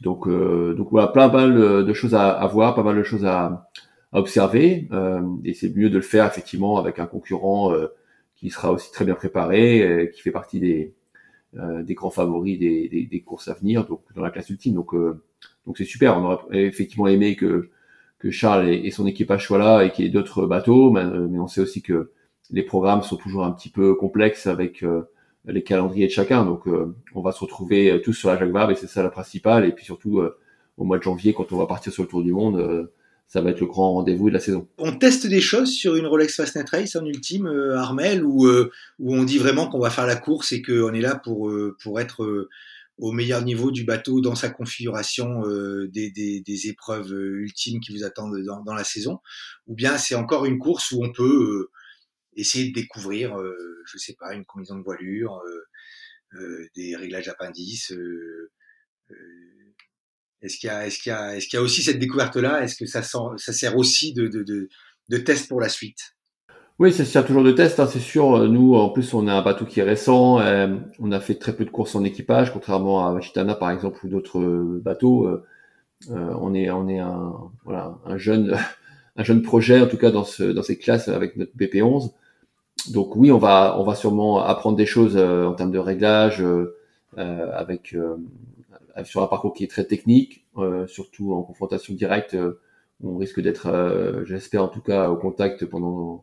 Donc, 0.00 0.26
donc 0.28 0.88
voilà, 0.90 1.08
plein, 1.08 1.28
mal 1.28 1.54
de 1.84 1.92
choses 1.92 2.14
à, 2.14 2.30
à 2.30 2.46
voir, 2.46 2.74
pas 2.74 2.82
mal 2.82 2.96
de 2.96 3.02
choses 3.02 3.26
à, 3.26 3.70
à 4.12 4.18
observer. 4.18 4.88
Euh, 4.92 5.22
et 5.44 5.54
c'est 5.54 5.74
mieux 5.74 5.90
de 5.90 5.96
le 5.96 6.02
faire 6.02 6.26
effectivement 6.26 6.78
avec 6.78 6.98
un 6.98 7.06
concurrent 7.06 7.72
euh, 7.72 7.88
qui 8.36 8.50
sera 8.50 8.72
aussi 8.72 8.90
très 8.92 9.04
bien 9.04 9.14
préparé, 9.14 9.82
euh, 9.82 10.06
qui 10.06 10.20
fait 10.20 10.30
partie 10.30 10.60
des, 10.60 10.94
des 11.52 11.94
grands 11.94 12.10
favoris 12.10 12.58
des, 12.58 12.88
des, 12.88 13.06
des, 13.06 13.20
courses 13.22 13.48
à 13.48 13.54
venir, 13.54 13.84
donc 13.86 14.02
dans 14.14 14.22
la 14.22 14.30
classe 14.30 14.50
ultime. 14.50 14.74
Donc 14.74 14.94
donc 15.66 15.78
c'est 15.78 15.84
super. 15.84 16.16
On 16.16 16.24
aurait 16.24 16.64
effectivement 16.64 17.08
aimé 17.08 17.34
que 17.36 17.70
que 18.20 18.30
Charles 18.30 18.68
et, 18.68 18.90
son 18.90 19.06
équipage 19.06 19.46
soient 19.46 19.58
là 19.58 19.82
et 19.82 19.90
qu'il 19.90 20.04
y 20.04 20.08
ait 20.08 20.10
d'autres 20.12 20.46
bateaux, 20.46 20.90
mais, 20.90 21.02
on 21.38 21.48
sait 21.48 21.62
aussi 21.62 21.82
que 21.82 22.12
les 22.50 22.62
programmes 22.62 23.02
sont 23.02 23.16
toujours 23.16 23.44
un 23.44 23.52
petit 23.52 23.68
peu 23.68 23.94
complexes 23.94 24.46
avec 24.46 24.84
les 25.46 25.62
calendriers 25.62 26.06
de 26.06 26.12
chacun. 26.12 26.44
Donc, 26.44 26.64
on 27.14 27.22
va 27.22 27.32
se 27.32 27.40
retrouver 27.40 28.00
tous 28.02 28.12
sur 28.12 28.28
la 28.28 28.38
Jacques 28.38 28.50
Vabre 28.50 28.72
et 28.72 28.74
c'est 28.74 28.86
ça 28.86 29.02
la 29.02 29.10
principale. 29.10 29.64
Et 29.64 29.72
puis 29.72 29.84
surtout, 29.84 30.22
au 30.76 30.84
mois 30.84 30.98
de 30.98 31.02
janvier, 31.02 31.32
quand 31.32 31.52
on 31.52 31.56
va 31.56 31.66
partir 31.66 31.92
sur 31.92 32.02
le 32.02 32.08
Tour 32.08 32.22
du 32.22 32.32
Monde, 32.32 32.88
ça 33.30 33.40
va 33.40 33.50
être 33.50 33.60
le 33.60 33.66
grand 33.66 33.92
rendez-vous 33.92 34.28
de 34.28 34.34
la 34.34 34.40
saison. 34.40 34.66
On 34.76 34.90
teste 34.96 35.28
des 35.28 35.40
choses 35.40 35.72
sur 35.72 35.94
une 35.94 36.04
Rolex 36.04 36.34
Fastnet 36.34 36.64
Race 36.68 36.96
en 36.96 37.06
ultime, 37.06 37.46
euh, 37.46 37.78
Armel, 37.78 38.24
où, 38.24 38.48
euh, 38.48 38.72
où 38.98 39.14
on 39.14 39.22
dit 39.22 39.38
vraiment 39.38 39.68
qu'on 39.68 39.78
va 39.78 39.90
faire 39.90 40.08
la 40.08 40.16
course 40.16 40.50
et 40.50 40.62
qu'on 40.62 40.92
est 40.92 41.00
là 41.00 41.14
pour, 41.14 41.48
euh, 41.48 41.76
pour 41.80 42.00
être 42.00 42.24
euh, 42.24 42.48
au 42.98 43.12
meilleur 43.12 43.42
niveau 43.42 43.70
du 43.70 43.84
bateau 43.84 44.20
dans 44.20 44.34
sa 44.34 44.50
configuration 44.50 45.46
euh, 45.46 45.86
des, 45.92 46.10
des, 46.10 46.40
des, 46.40 46.66
épreuves 46.66 47.12
ultimes 47.12 47.78
qui 47.78 47.96
vous 47.96 48.02
attendent 48.02 48.36
dans, 48.44 48.64
dans 48.64 48.74
la 48.74 48.82
saison, 48.82 49.20
ou 49.68 49.76
bien 49.76 49.96
c'est 49.96 50.16
encore 50.16 50.44
une 50.44 50.58
course 50.58 50.90
où 50.90 51.04
on 51.04 51.12
peut 51.12 51.68
essayer 52.34 52.68
de 52.68 52.74
découvrir, 52.74 53.36
je 53.86 53.98
sais 53.98 54.14
pas, 54.18 54.34
une 54.34 54.44
combinaison 54.44 54.78
de 54.78 54.82
voilure, 54.82 55.40
des 56.74 56.96
réglages 56.96 57.28
appendices 57.28 57.92
est-ce 60.42 60.58
qu'il 60.58 60.68
y 60.68 60.70
a, 60.70 60.86
est-ce 60.86 60.98
qu'il 60.98 61.10
y 61.10 61.14
a, 61.14 61.36
est-ce 61.36 61.48
qu'il 61.48 61.58
y 61.58 61.60
a 61.60 61.62
aussi 61.62 61.82
cette 61.82 61.98
découverte-là? 61.98 62.62
Est-ce 62.62 62.76
que 62.76 62.86
ça, 62.86 63.02
sent, 63.02 63.18
ça 63.36 63.52
sert 63.52 63.76
aussi 63.76 64.14
de, 64.14 64.26
de, 64.26 64.42
de, 64.42 64.68
de 65.08 65.16
test 65.18 65.48
pour 65.48 65.60
la 65.60 65.68
suite? 65.68 66.16
Oui, 66.78 66.94
ça 66.94 67.04
sert 67.04 67.26
toujours 67.26 67.44
de 67.44 67.52
test, 67.52 67.78
hein, 67.78 67.86
c'est 67.86 68.00
sûr. 68.00 68.48
Nous, 68.48 68.74
en 68.74 68.88
plus, 68.88 69.12
on 69.12 69.28
a 69.28 69.34
un 69.34 69.42
bateau 69.42 69.66
qui 69.66 69.80
est 69.80 69.84
récent. 69.84 70.40
Euh, 70.40 70.78
on 70.98 71.12
a 71.12 71.20
fait 71.20 71.34
très 71.34 71.54
peu 71.54 71.66
de 71.66 71.70
courses 71.70 71.94
en 71.94 72.04
équipage, 72.04 72.54
contrairement 72.54 73.06
à 73.06 73.12
Machitana, 73.12 73.54
par 73.54 73.70
exemple, 73.70 73.98
ou 74.04 74.08
d'autres 74.08 74.40
bateaux. 74.82 75.26
Euh, 75.26 75.44
euh, 76.10 76.34
on 76.40 76.54
est, 76.54 76.70
on 76.70 76.88
est 76.88 76.98
un, 76.98 77.34
voilà, 77.64 77.98
un 78.06 78.16
jeune, 78.16 78.56
un 79.16 79.24
jeune 79.24 79.42
projet, 79.42 79.82
en 79.82 79.88
tout 79.88 79.98
cas 79.98 80.10
dans, 80.10 80.24
ce, 80.24 80.42
dans 80.42 80.62
ces 80.62 80.78
classes 80.78 81.08
avec 81.08 81.36
notre 81.36 81.52
BP11. 81.54 82.12
Donc 82.88 83.14
oui, 83.16 83.30
on 83.30 83.38
va, 83.38 83.76
on 83.78 83.84
va 83.84 83.94
sûrement 83.94 84.42
apprendre 84.42 84.76
des 84.76 84.86
choses 84.86 85.16
en 85.16 85.52
termes 85.54 85.72
de 85.72 85.78
réglage, 85.78 86.42
avec 87.16 87.94
euh, 88.96 89.04
sur 89.04 89.22
un 89.22 89.26
parcours 89.26 89.52
qui 89.52 89.64
est 89.64 89.70
très 89.70 89.84
technique, 89.84 90.44
euh, 90.58 90.86
surtout 90.86 91.32
en 91.32 91.42
confrontation 91.42 91.94
directe. 91.94 92.34
Euh, 92.34 92.60
on 93.02 93.16
risque 93.16 93.40
d'être, 93.40 94.22
j'espère 94.26 94.62
en 94.62 94.68
tout 94.68 94.82
cas, 94.82 95.08
au 95.08 95.16
contact 95.16 95.64
pendant 95.64 96.22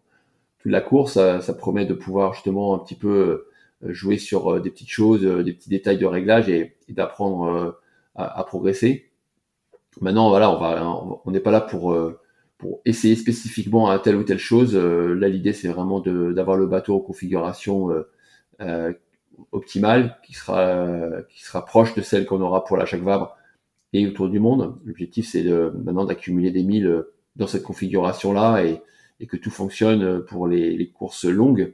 toute 0.60 0.72
la 0.72 0.82
course. 0.82 1.14
Ça, 1.14 1.42
ça, 1.42 1.54
promet 1.56 1.86
de 1.86 1.96
pouvoir 1.96 2.36
justement 2.36 2.76
un 2.76 2.78
petit 2.78 2.94
peu 2.94 3.48
jouer 3.82 4.20
sur 4.20 4.62
des 4.62 4.70
petites 4.70 4.92
choses, 4.92 5.24
des 5.24 5.54
petits 5.54 5.70
détails 5.70 5.98
de 5.98 6.06
réglage 6.06 6.50
et, 6.50 6.78
d'apprendre 6.90 7.80
à, 8.14 8.40
à, 8.40 8.44
progresser. 8.44 9.10
Maintenant, 10.02 10.30
voilà, 10.30 10.52
on 10.52 10.60
va, 10.60 11.20
on 11.26 11.32
n'est 11.32 11.40
pas 11.40 11.50
là 11.50 11.62
pour 11.62 11.98
pour 12.58 12.82
essayer 12.86 13.16
spécifiquement 13.16 13.90
à 13.90 14.00
telle 14.00 14.16
ou 14.16 14.24
telle 14.24 14.40
chose. 14.40 14.76
là, 14.76 15.28
l'idée, 15.30 15.54
c'est 15.54 15.68
vraiment 15.68 16.00
d'avoir 16.02 16.58
le 16.58 16.66
bateau 16.68 16.96
en 16.96 17.00
configuration 17.00 17.90
euh, 18.62 18.94
optimale 19.52 20.18
qui 20.24 20.34
sera 20.34 21.22
qui 21.30 21.44
sera 21.44 21.64
proche 21.66 21.94
de 21.94 22.02
celle 22.02 22.26
qu'on 22.26 22.42
aura 22.42 22.64
pour 22.66 22.78
la 22.78 22.86
Jacques 22.86 23.04
Vabre 23.04 23.38
et 23.94 24.08
autour 24.08 24.30
du 24.30 24.40
monde. 24.40 24.78
L'objectif 24.86 25.30
c'est 25.30 25.44
de, 25.44 25.72
maintenant 25.84 26.06
d'accumuler 26.06 26.52
des 26.52 26.64
milles 26.64 27.04
dans 27.36 27.48
cette 27.48 27.64
configuration 27.64 28.34
là 28.34 28.64
et, 28.64 28.82
et 29.20 29.28
que 29.28 29.38
tout 29.38 29.52
fonctionne 29.52 30.24
pour 30.26 30.48
les, 30.48 30.76
les 30.76 30.90
courses 30.90 31.26
longues 31.26 31.74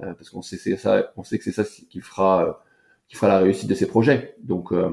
euh, 0.00 0.14
parce 0.14 0.30
qu'on 0.30 0.42
sait 0.42 0.56
c'est 0.56 0.76
ça 0.76 1.12
on 1.16 1.22
sait 1.22 1.38
que 1.38 1.44
c'est 1.44 1.52
ça 1.52 1.64
qui 1.64 2.00
fera 2.00 2.64
qui 3.08 3.16
fera 3.16 3.28
la 3.28 3.38
réussite 3.38 3.68
de 3.68 3.74
ces 3.74 3.86
projets. 3.86 4.36
Donc 4.42 4.72
euh, 4.72 4.88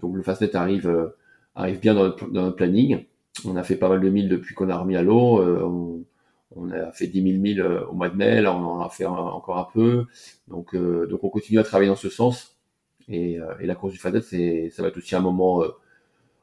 donc 0.00 0.16
le 0.16 0.22
Fastnet 0.22 0.56
arrive 0.56 0.88
euh, 0.88 1.08
arrive 1.54 1.80
bien 1.80 1.94
dans 1.94 2.04
notre, 2.04 2.28
dans 2.30 2.42
notre, 2.42 2.56
planning. 2.56 3.04
On 3.44 3.56
a 3.56 3.62
fait 3.62 3.76
pas 3.76 3.88
mal 3.88 4.00
de 4.00 4.08
milles 4.08 4.28
depuis 4.28 4.54
qu'on 4.54 4.68
a 4.68 4.76
remis 4.76 4.96
à 4.96 5.02
l'eau. 5.02 5.40
On, 5.42 6.04
on 6.56 6.70
a 6.70 6.92
fait 6.92 7.06
10 7.06 7.22
000 7.22 7.38
milles 7.38 7.62
au 7.62 7.94
mois 7.94 8.08
de 8.08 8.16
mai, 8.16 8.40
là 8.40 8.54
on 8.54 8.64
en 8.64 8.80
a 8.80 8.88
fait 8.88 9.04
encore 9.06 9.58
un 9.58 9.68
peu. 9.72 10.06
Donc, 10.48 10.74
euh, 10.74 11.06
donc 11.06 11.24
on 11.24 11.28
continue 11.28 11.58
à 11.58 11.62
travailler 11.62 11.90
dans 11.90 11.96
ce 11.96 12.08
sens. 12.08 12.56
Et, 13.08 13.38
euh, 13.38 13.54
la 13.60 13.74
course 13.74 13.92
du 13.92 13.98
Fadet, 13.98 14.20
ça 14.70 14.82
va 14.82 14.88
être 14.88 14.96
aussi 14.96 15.14
un 15.14 15.20
moment, 15.20 15.62
euh, 15.62 15.68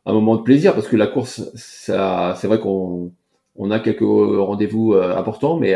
un 0.06 0.14
moment 0.14 0.36
de 0.36 0.42
plaisir 0.42 0.74
parce 0.74 0.88
que 0.88 0.96
la 0.96 1.08
course, 1.08 1.52
c'est 1.56 2.48
vrai 2.48 2.60
qu'on 2.60 3.12
on 3.56 3.72
a 3.72 3.80
quelques 3.80 4.02
rendez-vous 4.02 4.94
importants, 4.94 5.58
mais, 5.58 5.76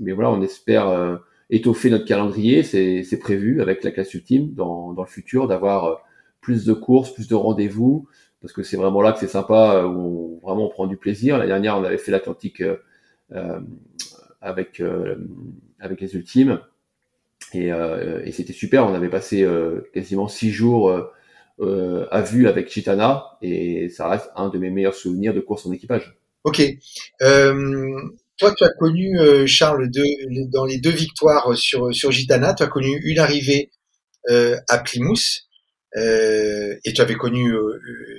mais 0.00 0.12
voilà, 0.12 0.30
on 0.30 0.40
espère 0.40 1.20
étoffer 1.50 1.90
notre 1.90 2.06
calendrier. 2.06 2.62
C'est, 2.62 3.18
prévu 3.20 3.60
avec 3.60 3.84
la 3.84 3.90
classe 3.90 4.14
ultime 4.14 4.54
dans 4.54 4.94
le 4.96 5.06
futur 5.06 5.46
d'avoir 5.46 6.02
plus 6.40 6.64
de 6.64 6.72
courses, 6.72 7.12
plus 7.12 7.28
de 7.28 7.34
rendez-vous, 7.34 8.08
parce 8.40 8.52
que 8.52 8.62
c'est 8.62 8.76
vraiment 8.76 9.02
là 9.02 9.12
que 9.12 9.18
c'est 9.18 9.28
sympa, 9.28 9.84
où 9.84 10.38
on, 10.42 10.46
vraiment 10.46 10.66
on 10.66 10.70
prend 10.70 10.86
du 10.86 10.96
plaisir. 10.96 11.38
La 11.38 11.46
dernière, 11.46 11.76
on 11.76 11.84
avait 11.84 11.98
fait 11.98 12.10
l'Atlantique 12.10 12.62
euh, 13.32 13.60
avec 14.40 14.80
euh, 14.80 15.16
avec 15.78 16.00
les 16.00 16.14
ultimes 16.14 16.60
et, 17.52 17.72
euh, 17.72 18.24
c'était 18.32 18.52
super. 18.52 18.86
On 18.86 18.94
avait 18.94 19.08
passé 19.08 19.46
quasiment 19.92 20.28
six 20.28 20.50
jours 20.50 20.92
à 21.60 22.22
vue 22.22 22.48
avec 22.48 22.70
Chitana 22.70 23.38
et 23.42 23.88
ça 23.88 24.08
reste 24.08 24.30
un 24.36 24.48
de 24.48 24.58
mes 24.58 24.70
meilleurs 24.70 24.94
souvenirs 24.94 25.34
de 25.34 25.40
course 25.40 25.66
en 25.66 25.72
équipage. 25.72 26.16
Ok. 26.44 26.62
Euh, 27.22 27.94
toi, 28.38 28.54
tu 28.56 28.64
as 28.64 28.70
connu 28.78 29.18
Charles 29.46 29.90
dans 30.52 30.64
les 30.64 30.78
deux 30.78 30.90
victoires 30.90 31.54
sur 31.56 31.94
sur 31.94 32.10
Gitana. 32.10 32.54
Tu 32.54 32.62
as 32.62 32.68
connu 32.68 32.98
une 33.04 33.18
arrivée 33.18 33.70
euh, 34.28 34.56
à 34.68 34.78
Plymouth 34.78 35.18
euh, 35.18 35.49
et 35.96 36.92
tu 36.94 37.00
avais 37.00 37.16
connu 37.16 37.52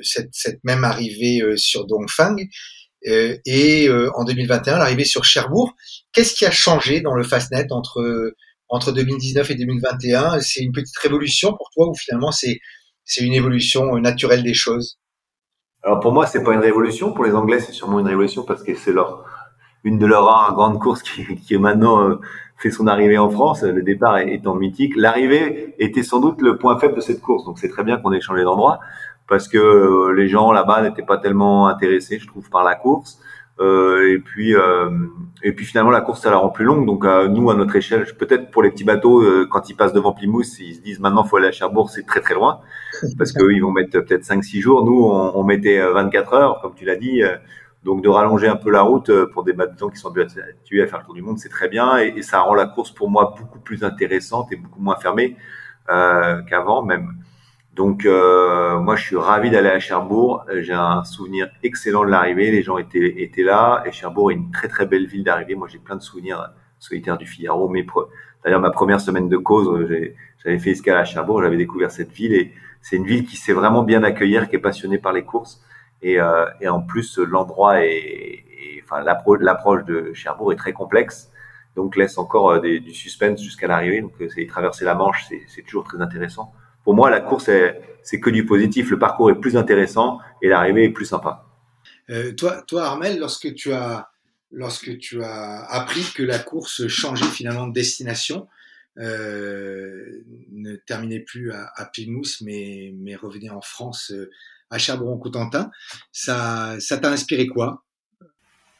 cette, 0.02 0.30
cette, 0.34 0.64
même 0.64 0.84
arrivée 0.84 1.42
sur 1.56 1.86
Dongfang. 1.88 2.36
Euh, 3.08 3.36
et 3.46 3.88
euh, 3.90 4.12
en 4.14 4.24
2021 4.24 4.78
l'arrivée 4.78 5.06
sur 5.06 5.24
Cherbourg. 5.24 5.76
Qu'est-ce 6.14 6.36
qui 6.36 6.46
a 6.46 6.52
changé 6.52 7.02
dans 7.02 7.16
le 7.16 7.24
Fastnet 7.24 7.68
entre 7.72 8.34
entre 8.70 8.92
2019 8.92 9.50
et 9.50 9.56
2021 9.56 10.40
C'est 10.40 10.62
une 10.62 10.72
petite 10.72 10.98
révolution 10.98 11.50
pour 11.50 11.70
toi 11.74 11.90
ou 11.90 11.96
finalement 11.96 12.32
c'est 12.32 12.60
c'est 13.04 13.26
une 13.26 13.34
évolution 13.34 13.96
euh, 13.96 14.00
naturelle 14.00 14.44
des 14.44 14.54
choses? 14.54 15.00
Alors 15.84 16.00
pour 16.00 16.12
moi 16.12 16.28
c'est 16.28 16.44
pas 16.44 16.54
une 16.54 16.60
révolution, 16.60 17.12
pour 17.12 17.26
les 17.26 17.34
Anglais 17.34 17.60
c'est 17.60 17.72
sûrement 17.72 18.00
une 18.00 18.08
révolution 18.08 18.44
parce 18.44 18.62
que 18.62 18.76
c'est 18.76 18.94
leur 18.94 19.26
une 19.84 19.98
de 19.98 20.06
leurs 20.06 20.26
rares 20.26 20.54
grandes 20.54 20.80
courses 20.80 21.02
qui, 21.02 21.26
qui 21.38 21.58
maintenant 21.58 22.20
fait 22.62 22.70
son 22.70 22.88
arrivée 22.88 23.18
en 23.18 23.30
France, 23.30 23.64
le 23.64 23.82
départ 23.82 24.20
étant 24.20 24.56
mythique. 24.56 24.94
L'arrivée 24.96 25.74
était 25.80 26.04
sans 26.04 26.20
doute 26.20 26.42
le 26.42 26.58
point 26.58 26.78
faible 26.78 26.96
de 26.96 27.02
cette 27.02 27.22
course, 27.22 27.46
donc 27.46 27.58
c'est 27.58 27.70
très 27.70 27.84
bien 27.84 27.98
qu'on 27.98 28.12
ait 28.12 28.22
changé 28.22 28.44
d'endroit 28.44 28.80
parce 29.28 29.48
que 29.48 29.58
euh, 29.58 30.14
les 30.14 30.28
gens 30.28 30.52
là-bas 30.52 30.82
n'étaient 30.82 31.06
pas 31.06 31.18
tellement 31.18 31.68
intéressés, 31.68 32.20
je 32.20 32.28
trouve, 32.28 32.50
par 32.50 32.64
la 32.64 32.76
course. 32.76 33.20
et 33.60 34.20
puis 34.26 34.54
et 35.44 35.52
puis 35.54 35.66
finalement 35.66 35.92
la 35.92 36.02
course 36.02 36.22
ça 36.22 36.30
la 36.30 36.38
rend 36.38 36.50
plus 36.50 36.66
longue. 36.66 36.86
Donc 36.86 37.04
nous 37.04 37.50
à 37.50 37.56
notre 37.56 37.76
échelle, 37.76 38.06
peut-être 38.18 38.52
pour 38.52 38.62
les 38.64 38.72
petits 38.72 38.84
bateaux, 38.84 39.24
quand 39.50 39.70
ils 39.70 39.76
passent 39.76 39.94
devant 39.94 40.14
Plymouth, 40.14 40.60
ils 40.60 40.76
se 40.76 40.82
disent 40.82 41.00
maintenant 41.00 41.24
faut 41.24 41.38
aller 41.38 41.48
à 41.48 41.52
Cherbourg, 41.52 41.90
c'est 41.90 42.06
très 42.06 42.22
très 42.22 42.36
loin 42.36 42.60
parce 43.18 43.32
qu'eux 43.32 43.54
ils 43.54 43.62
vont 43.62 43.72
mettre 43.72 44.00
peut-être 44.00 44.24
5-6 44.24 44.60
jours. 44.62 44.86
Nous 44.86 45.00
on, 45.04 45.36
on 45.36 45.44
mettait 45.44 45.80
24 45.80 46.34
heures, 46.34 46.60
comme 46.62 46.76
tu 46.76 46.86
l'as 46.86 46.96
dit. 46.96 47.22
Donc 47.84 48.04
de 48.04 48.10
rallonger 48.10 48.48
un 48.48 48.56
peu 48.56 48.70
la 48.70 48.82
route 48.82 49.10
euh, 49.10 49.28
pour 49.34 49.44
des 49.44 49.54
bateaux 49.54 49.90
qui 49.90 49.98
sont 49.98 50.10
habitués 50.10 50.84
à 50.84 50.88
faire 50.88 51.00
le 51.00 51.06
tour 51.06 51.16
du 51.16 51.24
monde, 51.24 51.40
c'est 51.40 51.50
très 51.50 51.68
bien 51.68 51.98
et, 51.98 52.22
ça 52.22 52.42
rend 52.42 52.54
la 52.54 52.68
course 52.68 52.92
pour 52.92 53.10
moi 53.10 53.34
beaucoup 53.38 53.60
plus 53.60 53.84
intéressante 53.84 54.52
et 54.52 54.56
beaucoup 54.56 54.80
moins 54.80 54.98
fermée 54.98 55.36
euh, 55.90 56.42
qu'avant 56.44 56.84
même. 56.84 57.16
Donc 57.74 58.06
euh, 58.06 58.80
moi 58.80 58.96
je 58.96 59.04
suis 59.04 59.16
ravi 59.16 59.50
d'aller 59.50 59.70
à 59.70 59.80
Cherbourg. 59.80 60.46
J'ai 60.60 60.74
un 60.74 61.04
souvenir 61.04 61.50
excellent 61.64 62.06
de 62.06 62.10
l'arrivée. 62.12 62.52
Les 62.52 62.62
gens 62.62 62.78
étaient 62.78 63.24
étaient 63.24 63.44
là 63.44 63.82
et 63.86 63.92
Cherbourg 63.92 64.32
est 64.32 64.36
une 64.36 64.52
très 64.52 64.68
très 64.68 64.86
belle 64.86 65.08
ville 65.08 65.24
d'arrivée. 65.24 65.56
Moi 65.56 65.68
j'ai 65.68 65.80
plein 65.80 65.96
de 65.96 66.02
souvenirs 66.02 66.52
solitaires 66.78 67.18
du 67.18 67.26
Figaro. 67.26 67.72
D'ailleurs 68.44 68.60
ma 68.60 68.72
première 68.72 69.02
semaine 69.02 69.30
de 69.30 69.38
cause, 69.38 69.88
j'avais 70.44 70.60
fait 70.60 70.72
escale 70.72 70.98
à 70.98 71.06
Cherbourg. 71.06 71.42
J'avais 71.42 71.58
découvert 71.58 71.90
cette 71.90 72.12
ville 72.12 72.34
et 72.34 72.54
c'est 72.82 72.98
une 72.98 73.06
ville 73.06 73.26
qui 73.26 73.38
sait 73.38 73.54
vraiment 73.54 73.84
bien 73.84 74.04
accueillir, 74.04 74.50
qui 74.50 74.58
est 74.58 74.60
passionnée 74.60 75.00
par 75.00 75.14
les 75.14 75.24
courses. 75.24 75.64
Et, 76.02 76.20
euh, 76.20 76.46
et 76.60 76.68
en 76.68 76.82
plus, 76.82 77.18
l'endroit 77.18 77.86
est, 77.86 78.44
enfin, 78.84 79.02
l'approche 79.04 79.86
de 79.86 80.14
Cherbourg 80.14 80.52
est 80.52 80.56
très 80.56 80.74
complexe, 80.74 81.30
donc 81.76 81.96
laisse 81.96 82.18
encore 82.18 82.52
euh, 82.52 82.60
du 82.60 82.94
suspense 82.94 83.42
jusqu'à 83.42 83.68
l'arrivée. 83.68 84.02
Donc, 84.02 84.14
euh, 84.22 84.28
c'est 84.34 84.46
traverser 84.48 84.86
la 84.86 84.96
Manche, 84.96 85.28
c'est 85.48 85.62
toujours 85.64 85.84
très 85.84 86.02
intéressant. 86.02 86.54
Pour 86.84 86.96
moi, 86.96 87.10
la 87.10 87.22
course, 87.22 87.50
c'est 88.02 88.20
que 88.20 88.30
du 88.30 88.46
positif. 88.46 88.90
Le 88.90 88.98
parcours 88.98 89.30
est 89.30 89.40
plus 89.40 89.56
intéressant 89.56 90.20
et 90.42 90.48
l'arrivée 90.48 90.86
est 90.86 90.90
plus 90.90 91.06
sympa. 91.06 91.46
Euh, 92.10 92.34
toi, 92.34 92.64
toi, 92.68 92.86
Armel, 92.86 93.20
lorsque 93.20 93.54
tu 93.54 93.72
as 93.72 94.10
lorsque 94.54 94.98
tu 94.98 95.24
as 95.24 95.64
appris 95.64 96.04
que 96.14 96.24
la 96.24 96.38
course 96.40 96.88
changeait 96.88 97.24
finalement 97.24 97.68
de 97.68 97.74
destination, 97.74 98.48
euh, 98.98 100.24
ne 100.52 100.76
terminait 100.76 101.22
plus 101.22 101.54
à, 101.54 101.72
à 101.76 101.90
mais, 102.42 102.94
mais 102.98 103.16
revenait 103.16 103.50
en 103.50 103.62
France 103.62 104.12
à 104.72 104.78
Cherbourg-en-Cotentin. 104.78 105.70
Ça, 106.12 106.76
ça 106.80 106.98
t'a 106.98 107.12
inspiré 107.12 107.46
quoi? 107.46 107.84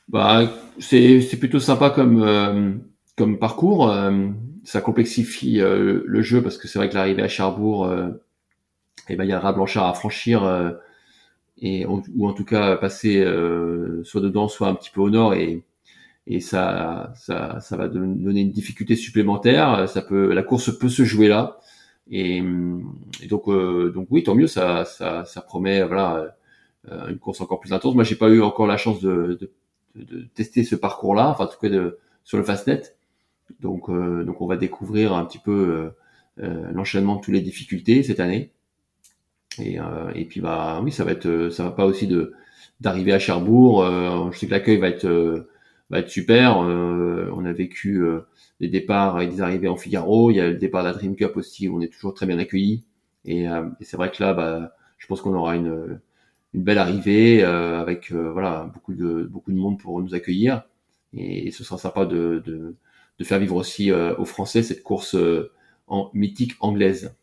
Bah, 0.08 0.52
c'est, 0.80 1.22
c'est 1.22 1.38
plutôt 1.38 1.60
sympa 1.60 1.90
comme 1.90 2.22
euh, 2.24 2.74
comme 3.18 3.40
parcours. 3.40 3.90
Euh, 3.90 4.28
ça 4.64 4.82
complexifie 4.82 5.62
euh, 5.62 6.04
le 6.06 6.22
jeu 6.22 6.42
parce 6.42 6.58
que 6.58 6.68
c'est 6.68 6.80
vrai 6.80 6.90
que 6.90 6.96
l'arrivée 6.96 7.24
à 7.24 7.28
Cherbourg, 7.28 7.90
eh 9.10 9.16
ben 9.16 9.24
il 9.24 9.30
y 9.30 9.34
a 9.34 9.38
un 9.38 9.40
rat 9.40 9.54
blanchard 9.54 9.88
à 9.88 9.94
franchir 9.94 10.74
et 11.62 11.86
ou 11.86 12.28
en 12.28 12.34
tout 12.34 12.46
cas 12.46 12.76
passer 12.78 13.24
soit 14.04 14.22
dedans, 14.22 14.48
soit 14.48 14.68
un 14.68 14.76
petit 14.76 14.92
peu 14.92 15.02
au 15.02 15.10
nord 15.10 15.34
et 15.34 15.64
et 16.28 16.40
ça, 16.40 17.12
ça, 17.16 17.60
ça 17.62 17.78
va 17.78 17.88
donner 17.88 18.42
une 18.42 18.52
difficulté 18.52 18.96
supplémentaire. 18.96 19.90
Ça 19.90 20.04
peut, 20.04 20.34
la 20.34 20.44
course 20.44 20.78
peut 20.78 20.88
se 20.88 21.04
jouer 21.04 21.28
là. 21.28 21.58
Et, 22.12 22.44
donc, 23.30 23.48
euh, 23.48 23.90
donc 23.92 24.08
oui, 24.12 24.24
tant 24.24 24.36
mieux, 24.36 24.48
ça, 24.48 24.84
ça, 24.84 25.24
ça 25.24 25.42
promet 25.42 25.82
voilà 25.84 26.36
euh, 26.92 27.08
une 27.08 27.18
course 27.18 27.40
encore 27.40 27.62
plus 27.62 27.72
intense. 27.72 27.96
Moi, 27.96 28.04
j'ai 28.04 28.16
pas 28.16 28.28
eu 28.30 28.42
encore 28.42 28.68
la 28.68 28.78
chance 28.78 29.00
de, 29.02 29.40
de, 29.40 30.04
de 30.04 30.28
tester 30.36 30.66
ce 30.66 30.76
parcours-là, 30.76 31.30
enfin 31.30 31.46
en 31.46 31.48
tout 31.48 31.60
cas 31.60 31.70
de, 31.70 32.00
sur 32.26 32.38
le 32.38 32.44
Fastnet. 32.44 32.82
Donc, 33.62 33.90
euh, 33.90 34.26
donc 34.26 34.42
on 34.42 34.48
va 34.48 34.58
découvrir 34.58 35.14
un 35.14 35.26
petit 35.26 35.40
peu 35.40 35.92
l'enchaînement 36.38 37.16
de 37.16 37.22
toutes 37.22 37.34
les 37.34 37.42
difficultés 37.42 38.04
cette 38.04 38.20
année. 38.20 38.52
Et, 39.60 39.78
et 40.16 40.26
puis 40.26 40.42
bah 40.42 40.82
oui, 40.84 40.92
ça 40.92 41.04
va 41.04 41.12
être, 41.12 41.50
ça 41.50 41.64
va 41.64 41.72
pas 41.72 41.86
aussi 41.86 42.08
de 42.08 42.34
d'arriver 42.80 43.14
à 43.14 43.20
Cherbourg. 43.20 43.86
je 44.32 44.38
sais 44.38 44.48
que 44.48 44.52
l'accueil 44.52 44.78
va 44.78 44.88
être 44.88 45.48
va 45.92 46.00
être 46.00 46.10
super. 46.10 46.58
on 46.58 47.46
a 47.46 47.54
vécu 47.54 48.04
des 48.60 48.68
départs 48.68 49.22
et 49.22 49.28
des 49.28 49.42
arrivées 49.42 49.68
en 49.68 49.76
Figaro. 49.76 50.32
Il 50.32 50.38
y 50.38 50.40
a 50.40 50.48
le 50.48 50.56
départ 50.56 50.84
de 50.84 50.90
la 50.90 50.94
Dream 50.94 51.16
Cup 51.16 51.36
aussi 51.36 51.68
où 51.68 51.78
on 51.78 51.82
est 51.82 51.92
toujours 51.92 52.14
très 52.14 52.26
bien 52.26 52.40
accueillis. 52.40 52.84
Et, 53.26 53.48
euh, 53.48 53.68
c'est 53.82 53.98
vrai 53.98 54.12
que 54.12 54.22
là, 54.24 54.34
bah, 54.34 54.76
je 54.98 55.08
pense 55.08 55.22
qu'on 55.22 55.34
aura 55.34 55.56
une, 55.56 56.00
belle 56.54 56.78
arrivée 56.78 57.44
euh, 57.44 57.80
avec 57.80 58.12
euh, 58.12 58.66
beaucoup 58.66 58.94
de 58.94 59.58
monde 59.58 59.80
pour 59.80 60.02
nous 60.02 60.14
accueillir. 60.14 60.64
Et, 61.14 61.52
ce 61.52 61.64
sera 61.64 61.78
sympa 61.78 62.06
de, 62.06 62.76
faire 63.24 63.40
vivre 63.40 63.56
aussi 63.56 63.92
aux 63.92 64.26
Français 64.26 64.64
cette 64.64 64.82
course 64.82 65.16
mythique 66.14 66.54
anglaise. 66.60 67.14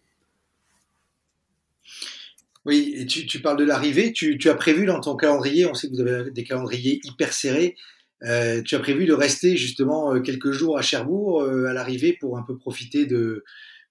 Oui, 2.64 2.94
et 2.96 3.06
tu, 3.06 3.40
parles 3.40 3.56
de 3.56 3.64
l'arrivée. 3.64 4.12
Tu, 4.12 4.38
as 4.48 4.54
prévu 4.54 4.86
dans 4.86 5.00
ton 5.00 5.16
calendrier, 5.16 5.66
on 5.66 5.74
sait 5.74 5.88
que 5.88 5.94
vous 5.94 6.00
avez 6.00 6.30
des 6.30 6.44
calendriers 6.44 7.00
hyper 7.04 7.32
serrés. 7.32 7.76
Euh, 8.24 8.62
tu 8.62 8.74
as 8.74 8.80
prévu 8.80 9.06
de 9.06 9.12
rester 9.12 9.56
justement 9.56 10.12
euh, 10.12 10.20
quelques 10.20 10.50
jours 10.50 10.76
à 10.76 10.82
Cherbourg 10.82 11.42
euh, 11.42 11.66
à 11.66 11.72
l'arrivée 11.72 12.16
pour 12.18 12.36
un 12.36 12.42
peu 12.42 12.56
profiter 12.56 13.06
de 13.06 13.44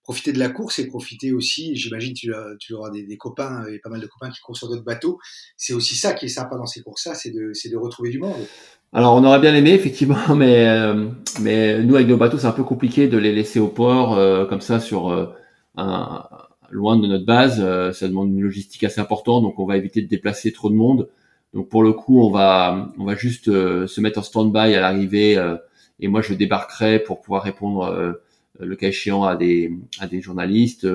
profiter 0.04 0.32
de 0.32 0.40
la 0.40 0.50
course 0.50 0.80
et 0.80 0.88
profiter 0.88 1.34
aussi, 1.34 1.76
j'imagine 1.76 2.13
tu, 2.13 2.32
tu 2.60 2.74
auras 2.74 2.90
des, 2.92 3.04
des, 3.04 3.18
copains 3.18 3.66
et 3.68 3.80
pas 3.80 3.90
mal 3.90 4.00
de 4.00 4.06
copains 4.06 4.30
qui 4.30 4.40
courent 4.40 4.56
sur 4.56 4.70
d'autres 4.70 4.86
bateaux. 4.86 5.20
C'est 5.58 5.74
aussi 5.74 5.96
ça 5.96 6.13
qui 6.13 6.26
est 6.26 6.30
sympa 6.30 6.56
dans 6.56 6.66
ces 6.66 6.82
courses-là, 6.82 7.13
c'est 7.13 7.32
de, 7.32 7.52
de 7.52 7.76
retrouver 7.76 8.10
du 8.10 8.20
monde. 8.20 8.46
Alors 8.94 9.16
on 9.16 9.24
aurait 9.26 9.42
bien 9.42 9.54
aimé 9.54 9.72
effectivement, 9.72 10.34
mais 10.36 10.66
mais 11.42 11.84
nous 11.84 11.96
avec 11.96 12.08
nos 12.08 12.16
bateaux 12.16 12.38
c'est 12.38 12.48
un 12.48 12.54
peu 12.54 12.63
compliqué 12.63 13.10
de 13.10 13.18
les 13.18 13.34
laisser 13.34 13.60
au 13.60 13.68
port 13.68 14.16
comme 14.48 14.62
ça 14.62 14.80
sur 14.80 15.10
un, 15.76 16.30
loin 16.72 16.98
de 16.98 17.06
notre 17.06 17.26
base. 17.26 17.58
ça 17.94 18.08
demande 18.08 18.30
une 18.30 18.42
logistique 18.42 18.86
assez 18.86 19.02
importante, 19.02 19.44
donc 19.44 19.60
on 19.60 19.66
va 19.66 19.76
éviter 19.76 20.02
de 20.02 20.08
déplacer 20.08 20.54
trop 20.54 20.70
de 20.70 20.76
monde. 20.76 21.10
Donc 21.53 21.69
pour 21.69 21.83
le 21.83 21.93
coup, 21.93 22.21
on 22.21 22.29
va 22.29 22.89
on 22.97 23.05
va 23.05 23.15
juste 23.15 23.47
euh, 23.47 23.88
se 23.88 24.01
mettre 24.01 24.19
en 24.19 24.23
stand-by 24.23 24.75
à 24.75 24.81
l'arrivée 24.81 25.38
euh, 25.38 25.57
et 25.99 26.07
moi 26.07 26.21
je 26.21 26.33
débarquerai 26.33 26.99
pour 26.99 27.21
pouvoir 27.21 27.43
répondre 27.43 27.86
euh, 27.86 28.13
le 28.60 28.75
cas 28.75 28.88
échéant 28.89 29.23
à 29.23 29.36
des 29.36 29.71
à 29.99 30.07
des 30.07 30.21
journalistes, 30.21 30.88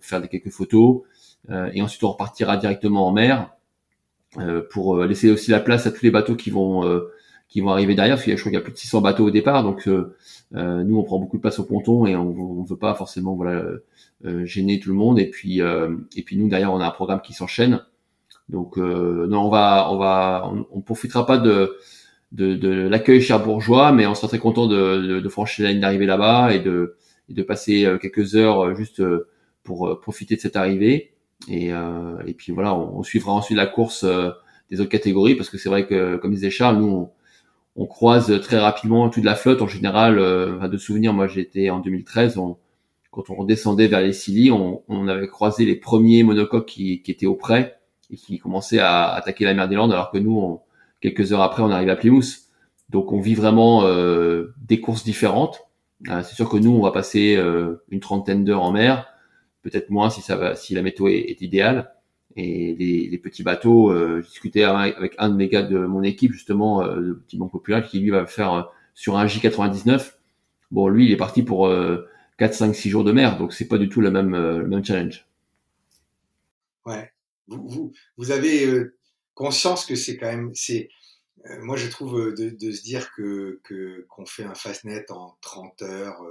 faire 0.00 0.28
quelques 0.28 0.50
photos 0.50 1.02
et 1.72 1.80
ensuite 1.80 2.04
on 2.04 2.10
repartira 2.10 2.58
directement 2.58 3.08
en 3.08 3.12
mer 3.12 3.50
pour 4.70 4.98
laisser 5.04 5.30
aussi 5.30 5.50
la 5.50 5.60
place 5.60 5.86
à 5.86 5.92
tous 5.92 6.02
les 6.02 6.10
bateaux 6.10 6.36
qui 6.36 6.50
vont 6.50 7.00
qui 7.48 7.62
vont 7.62 7.70
arriver 7.70 7.94
derrière 7.94 8.16
parce 8.16 8.24
qu'il 8.24 8.32
y 8.32 8.34
a 8.34 8.36
je 8.36 8.42
crois 8.42 8.50
qu'il 8.50 8.58
y 8.58 8.60
a 8.60 8.64
plus 8.64 8.74
de 8.74 8.78
600 8.78 9.00
bateaux 9.00 9.24
au 9.24 9.30
départ 9.30 9.62
donc 9.62 9.86
nous 9.86 10.98
on 10.98 11.02
prend 11.02 11.18
beaucoup 11.18 11.38
de 11.38 11.40
place 11.40 11.58
au 11.58 11.64
ponton 11.64 12.04
et 12.04 12.14
on, 12.16 12.62
ne 12.62 12.68
veut 12.68 12.76
pas 12.76 12.92
forcément 12.92 13.34
voilà 13.34 13.64
gêner 14.44 14.78
tout 14.78 14.90
le 14.90 14.96
monde 14.96 15.18
et 15.18 15.30
puis 15.30 15.60
et 15.60 16.22
puis 16.22 16.36
nous 16.36 16.48
derrière 16.48 16.70
on 16.70 16.80
a 16.80 16.86
un 16.86 16.90
programme 16.90 17.22
qui 17.22 17.32
s'enchaîne 17.32 17.80
donc 18.50 18.78
euh, 18.78 19.26
non, 19.28 19.42
on 19.46 19.48
va, 19.48 19.88
on 19.90 19.96
va, 19.96 20.52
on, 20.72 20.80
profitera 20.80 21.24
pas 21.24 21.38
de 21.38 21.76
de, 22.32 22.54
de 22.54 22.88
l'accueil 22.88 23.20
cherbourgeois, 23.20 23.92
mais 23.92 24.06
on 24.06 24.14
sera 24.14 24.28
très 24.28 24.38
content 24.38 24.66
de, 24.66 24.98
de, 24.98 25.20
de 25.20 25.28
franchir 25.28 25.64
la 25.64 25.72
ligne 25.72 25.80
d'arrivée 25.80 26.06
là-bas 26.06 26.52
et 26.52 26.60
de, 26.60 26.96
de 27.28 27.42
passer 27.42 27.84
euh, 27.84 27.98
quelques 27.98 28.36
heures 28.36 28.60
euh, 28.64 28.74
juste 28.74 29.02
pour 29.62 30.00
profiter 30.00 30.36
de 30.36 30.40
cette 30.40 30.56
arrivée. 30.56 31.12
Et, 31.48 31.72
puis 32.36 32.52
voilà, 32.52 32.74
on, 32.74 33.02
suivra 33.02 33.32
ensuite 33.32 33.56
la 33.56 33.66
course 33.66 34.04
des 34.70 34.80
autres 34.80 34.90
catégories 34.90 35.36
parce 35.36 35.48
que 35.48 35.58
c'est 35.58 35.68
vrai 35.68 35.86
que, 35.86 36.16
comme 36.16 36.32
disait 36.32 36.50
Charles, 36.50 36.78
nous 36.78 36.88
on, 36.88 37.10
on, 37.76 37.86
croise 37.86 38.40
très 38.42 38.58
rapidement 38.58 39.08
toute 39.10 39.24
la 39.24 39.34
flotte 39.34 39.62
en 39.62 39.68
général. 39.68 40.18
Euh, 40.18 40.68
de 40.68 40.76
souvenirs, 40.76 41.12
moi 41.12 41.28
j'étais 41.28 41.70
en 41.70 41.80
2013, 41.80 42.36
on, 42.36 42.58
quand 43.10 43.30
on 43.30 43.36
redescendait 43.36 43.88
vers 43.88 44.00
les 44.00 44.12
Scilly, 44.12 44.50
on, 44.50 44.82
on, 44.88 45.08
avait 45.08 45.28
croisé 45.28 45.64
les 45.64 45.76
premiers 45.76 46.22
monocoques 46.22 46.66
qui, 46.66 47.00
qui 47.02 47.10
étaient 47.10 47.26
au 47.26 47.36
près 47.36 47.79
et 48.10 48.16
qui 48.16 48.38
commençait 48.38 48.80
à 48.80 49.12
attaquer 49.12 49.44
la 49.44 49.54
mer 49.54 49.68
des 49.68 49.76
Landes, 49.76 49.92
alors 49.92 50.10
que 50.10 50.18
nous, 50.18 50.60
quelques 51.00 51.32
heures 51.32 51.42
après, 51.42 51.62
on 51.62 51.70
arrive 51.70 51.88
à 51.88 51.96
Plymouth. 51.96 52.40
Donc 52.88 53.12
on 53.12 53.20
vit 53.20 53.34
vraiment 53.34 53.84
euh, 53.84 54.52
des 54.66 54.80
courses 54.80 55.04
différentes. 55.04 55.60
Euh, 56.08 56.22
c'est 56.22 56.34
sûr 56.34 56.48
que 56.48 56.56
nous, 56.56 56.70
on 56.70 56.82
va 56.82 56.92
passer 56.92 57.36
euh, 57.36 57.82
une 57.90 58.00
trentaine 58.00 58.44
d'heures 58.44 58.62
en 58.62 58.72
mer, 58.72 59.06
peut-être 59.62 59.90
moins 59.90 60.10
si 60.10 60.22
ça 60.22 60.36
va, 60.36 60.56
si 60.56 60.74
la 60.74 60.82
météo 60.82 61.08
est, 61.08 61.40
idéale. 61.40 61.92
Et 62.36 62.76
les, 62.78 63.08
les 63.08 63.18
petits 63.18 63.42
bateaux, 63.42 63.90
euh, 63.90 64.22
discuté 64.22 64.64
avec 64.64 65.14
un 65.18 65.30
de 65.30 65.34
mes 65.34 65.48
gars 65.48 65.62
de 65.62 65.78
mon 65.78 66.02
équipe 66.02 66.32
justement, 66.32 66.82
le 66.82 67.18
petit 67.18 67.36
banque 67.36 67.52
populaire, 67.52 67.86
qui 67.86 68.00
lui 68.00 68.10
va 68.10 68.26
faire 68.26 68.70
sur 68.94 69.18
un 69.18 69.26
J99. 69.26 70.12
Bon, 70.70 70.88
lui, 70.88 71.06
il 71.06 71.12
est 71.12 71.16
parti 71.16 71.42
pour 71.42 71.70
4, 72.38 72.54
5, 72.54 72.74
6 72.74 72.88
jours 72.88 73.04
de 73.04 73.10
mer, 73.12 73.36
donc 73.36 73.52
c'est 73.52 73.66
pas 73.66 73.78
du 73.78 73.88
tout 73.88 74.00
le 74.00 74.12
même, 74.12 74.36
le 74.36 74.66
même 74.68 74.84
challenge. 74.84 75.26
Ouais 76.86 77.10
vous, 77.50 77.92
vous, 78.16 78.30
avez 78.30 78.66
euh, 78.66 78.96
conscience 79.34 79.84
que 79.84 79.96
c'est 79.96 80.16
quand 80.16 80.26
même, 80.26 80.54
c'est, 80.54 80.88
euh, 81.46 81.62
moi 81.62 81.76
je 81.76 81.88
trouve 81.88 82.18
euh, 82.18 82.34
de, 82.34 82.50
de, 82.50 82.72
se 82.72 82.82
dire 82.82 83.10
que 83.12 83.60
qu'on 84.08 84.26
fait 84.26 84.44
un 84.44 84.54
fastnet 84.54 85.10
en 85.10 85.36
30 85.40 85.82
heures, 85.82 86.22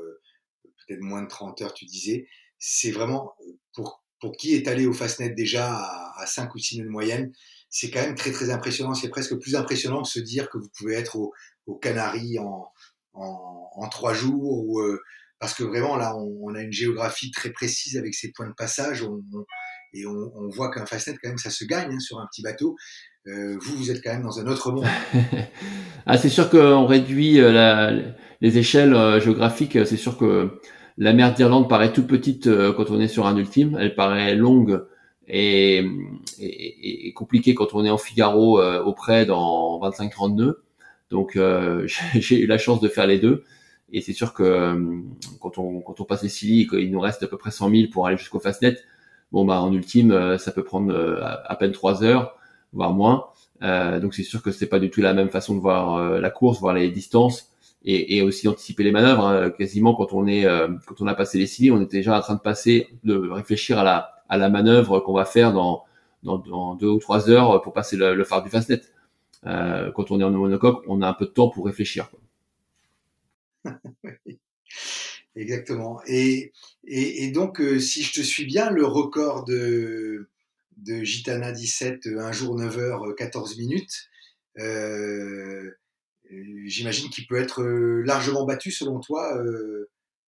peut-être 0.88 1.02
moins 1.02 1.22
de 1.22 1.28
30 1.28 1.62
heures, 1.62 1.74
tu 1.74 1.86
disais, 1.86 2.28
c'est 2.58 2.92
vraiment 2.92 3.34
pour 3.74 4.04
pour 4.22 4.36
qui 4.36 4.54
est 4.54 4.68
allé 4.68 4.86
au 4.86 4.92
fastnet 4.92 5.30
déjà 5.30 5.74
à, 5.74 6.22
à 6.22 6.26
5 6.26 6.54
ou 6.54 6.58
6 6.60 6.76
000 6.78 6.88
de 6.88 6.92
moyenne, 6.92 7.32
c'est 7.70 7.90
quand 7.90 8.02
même 8.02 8.16
très 8.16 8.34
très 8.34 8.50
impressionnant. 8.50 8.94
C'est 8.94 9.08
presque 9.08 9.38
plus 9.40 9.56
impressionnant 9.56 10.02
de 10.02 10.08
se 10.08 10.20
dire 10.20 10.50
que 10.50 10.58
vous 10.58 10.68
pouvez 10.78 10.96
être 10.96 11.16
au, 11.16 11.34
au 11.68 11.76
Canaries 11.76 12.38
en, 12.38 12.70
en, 13.14 13.70
en 13.76 13.88
3 13.88 14.14
jours 14.14 14.68
ou 14.68 14.82
parce 15.40 15.54
que 15.54 15.64
vraiment 15.64 15.96
là 15.96 16.18
on, 16.18 16.38
on, 16.42 16.54
a 16.56 16.62
une 16.62 16.74
géographie 16.74 17.32
très 17.32 17.52
précise 17.52 17.98
avec 17.98 18.14
ces 18.14 18.32
points 18.34 18.50
de 18.50 18.54
passage. 18.54 19.06
Et 19.94 20.06
on, 20.06 20.32
on 20.36 20.50
voit 20.50 20.72
qu'un 20.72 20.86
fastnet 20.86 21.16
quand 21.22 21.30
même 21.30 21.38
ça 21.38 21.50
se 21.50 21.66
gagne 21.66 21.94
hein, 21.94 22.00
sur 22.00 22.20
un 22.20 22.28
petit 22.28 22.42
bateau. 22.42 22.76
Euh, 23.28 23.58
vous, 23.62 23.76
vous 23.76 23.92
êtes 23.92 24.04
quand 24.04 24.14
même 24.14 24.24
dans 24.24 24.40
un 24.40 24.48
autre 24.48 24.72
monde. 24.72 24.86
ah, 26.06 26.18
c'est 26.18 26.30
sûr 26.30 26.50
qu'on 26.50 26.86
réduit 26.86 27.40
euh, 27.40 27.52
la, 27.52 27.92
les 28.42 28.58
échelles 28.58 28.94
euh, 28.94 29.20
géographiques. 29.20 29.78
C'est 29.86 29.98
sûr 29.98 30.18
que 30.18 30.60
la 30.98 31.14
mer 31.14 31.34
d'Irlande 31.34 31.70
paraît 31.70 31.94
toute 31.94 32.08
petite 32.08 32.50
quand 32.76 32.90
on 32.90 33.00
est 33.00 33.08
sur 33.08 33.28
un 33.28 33.38
ultime. 33.38 33.78
Elle 33.80 33.96
paraît 33.96 34.36
longue 34.36 34.84
et, 35.28 35.86
et, 36.40 37.08
et 37.08 37.14
compliquée 37.14 37.54
quand 37.54 37.74
on 37.74 37.86
est 37.86 37.90
en 37.90 37.98
Figaro 37.98 38.62
auprès 38.62 39.26
dans 39.26 39.80
25-30 39.80 40.36
nœuds. 40.36 40.64
Donc 41.10 41.40
j'ai 42.16 42.42
eu 42.42 42.48
la 42.48 42.58
chance 42.58 42.82
de 42.82 42.90
faire 42.90 43.08
les 43.08 43.18
deux. 43.18 43.46
Et 43.92 44.02
c'est 44.02 44.14
sûr 44.14 44.34
que 44.34 44.78
quand 45.40 45.58
on, 45.58 45.80
quand 45.80 46.02
on 46.02 46.04
passe 46.04 46.24
les 46.24 46.30
Scilly, 46.30 46.68
il 46.74 46.92
nous 46.92 47.00
reste 47.00 47.24
à 47.24 47.28
peu 47.28 47.38
près 47.38 47.52
100 47.52 47.70
000 47.70 47.84
pour 47.92 48.06
aller 48.06 48.18
jusqu'au 48.18 48.40
Fastnet, 48.40 48.76
bon 49.32 49.46
bah 49.46 49.62
en 49.62 49.72
ultime, 49.74 50.38
ça 50.38 50.52
peut 50.52 50.64
prendre 50.64 50.94
à 51.46 51.56
peine 51.56 51.72
3 51.72 52.04
heures 52.04 52.36
voire 52.74 52.94
moins. 52.94 53.28
Euh, 53.62 54.00
donc 54.00 54.14
c'est 54.14 54.24
sûr 54.24 54.42
que 54.42 54.52
c'est 54.52 54.68
pas 54.68 54.80
du 54.80 54.90
tout 54.90 55.02
la 55.02 55.14
même 55.14 55.30
façon 55.30 55.56
de 55.56 55.60
voir 55.60 55.96
euh, 55.96 56.20
la 56.20 56.30
course, 56.30 56.60
voir 56.60 56.74
les 56.74 56.90
distances 56.90 57.52
et, 57.84 58.22
aussi 58.22 58.48
anticiper 58.48 58.84
les 58.84 58.92
manœuvres. 58.92 59.26
Hein. 59.26 59.50
Quasiment 59.52 59.96
quand 59.96 60.14
on 60.14 60.28
est 60.28 60.46
euh, 60.46 60.68
quand 60.86 61.02
on 61.02 61.08
a 61.08 61.16
passé 61.16 61.38
les 61.38 61.48
cils, 61.48 61.72
on 61.72 61.82
était 61.82 61.98
déjà 61.98 62.18
en 62.18 62.22
train 62.22 62.36
de 62.36 62.42
passer, 62.42 62.88
de 63.04 63.16
réfléchir 63.16 63.80
à 63.80 63.84
la 63.84 64.12
à 64.30 64.38
la 64.38 64.50
manœuvre 64.50 65.00
qu'on 65.00 65.14
va 65.14 65.26
faire 65.26 65.54
dans, 65.54 65.86
dans, 66.24 66.38
dans 66.38 66.76
deux 66.76 66.88
ou 66.88 67.00
trois 67.00 67.30
heures 67.30 67.62
pour 67.62 67.74
passer 67.74 67.98
le, 67.98 68.24
phare 68.24 68.44
du 68.44 68.50
Fastnet. 68.50 68.82
Euh, 69.48 69.92
quand 69.92 70.12
on 70.12 70.20
est 70.20 70.24
en 70.24 70.30
monocoque, 70.30 70.84
on 70.88 71.02
a 71.02 71.08
un 71.08 71.14
peu 71.14 71.26
de 71.26 71.32
temps 71.32 71.50
pour 71.50 71.66
réfléchir. 71.66 72.10
Exactement. 75.36 76.02
Et, 76.08 76.52
et, 76.86 77.32
donc, 77.32 77.62
si 77.80 78.04
je 78.04 78.14
te 78.14 78.22
suis 78.22 78.46
bien, 78.46 78.72
le 78.72 78.86
record 78.86 79.46
de, 79.46 80.28
de 80.86 81.04
Gitana 81.04 81.52
17, 81.52 82.08
euh, 82.08 82.20
un 82.20 82.32
jour 82.32 82.56
9 82.56 82.78
h 82.78 83.16
14 83.16 83.58
minutes. 83.58 84.10
Euh, 84.60 85.70
j'imagine 86.66 87.10
qu'il 87.10 87.28
peut 87.28 87.38
être 87.38 87.62
euh, 87.62 88.04
largement 88.06 88.46
battu 88.46 88.72
selon 88.72 89.00
toi 89.00 89.42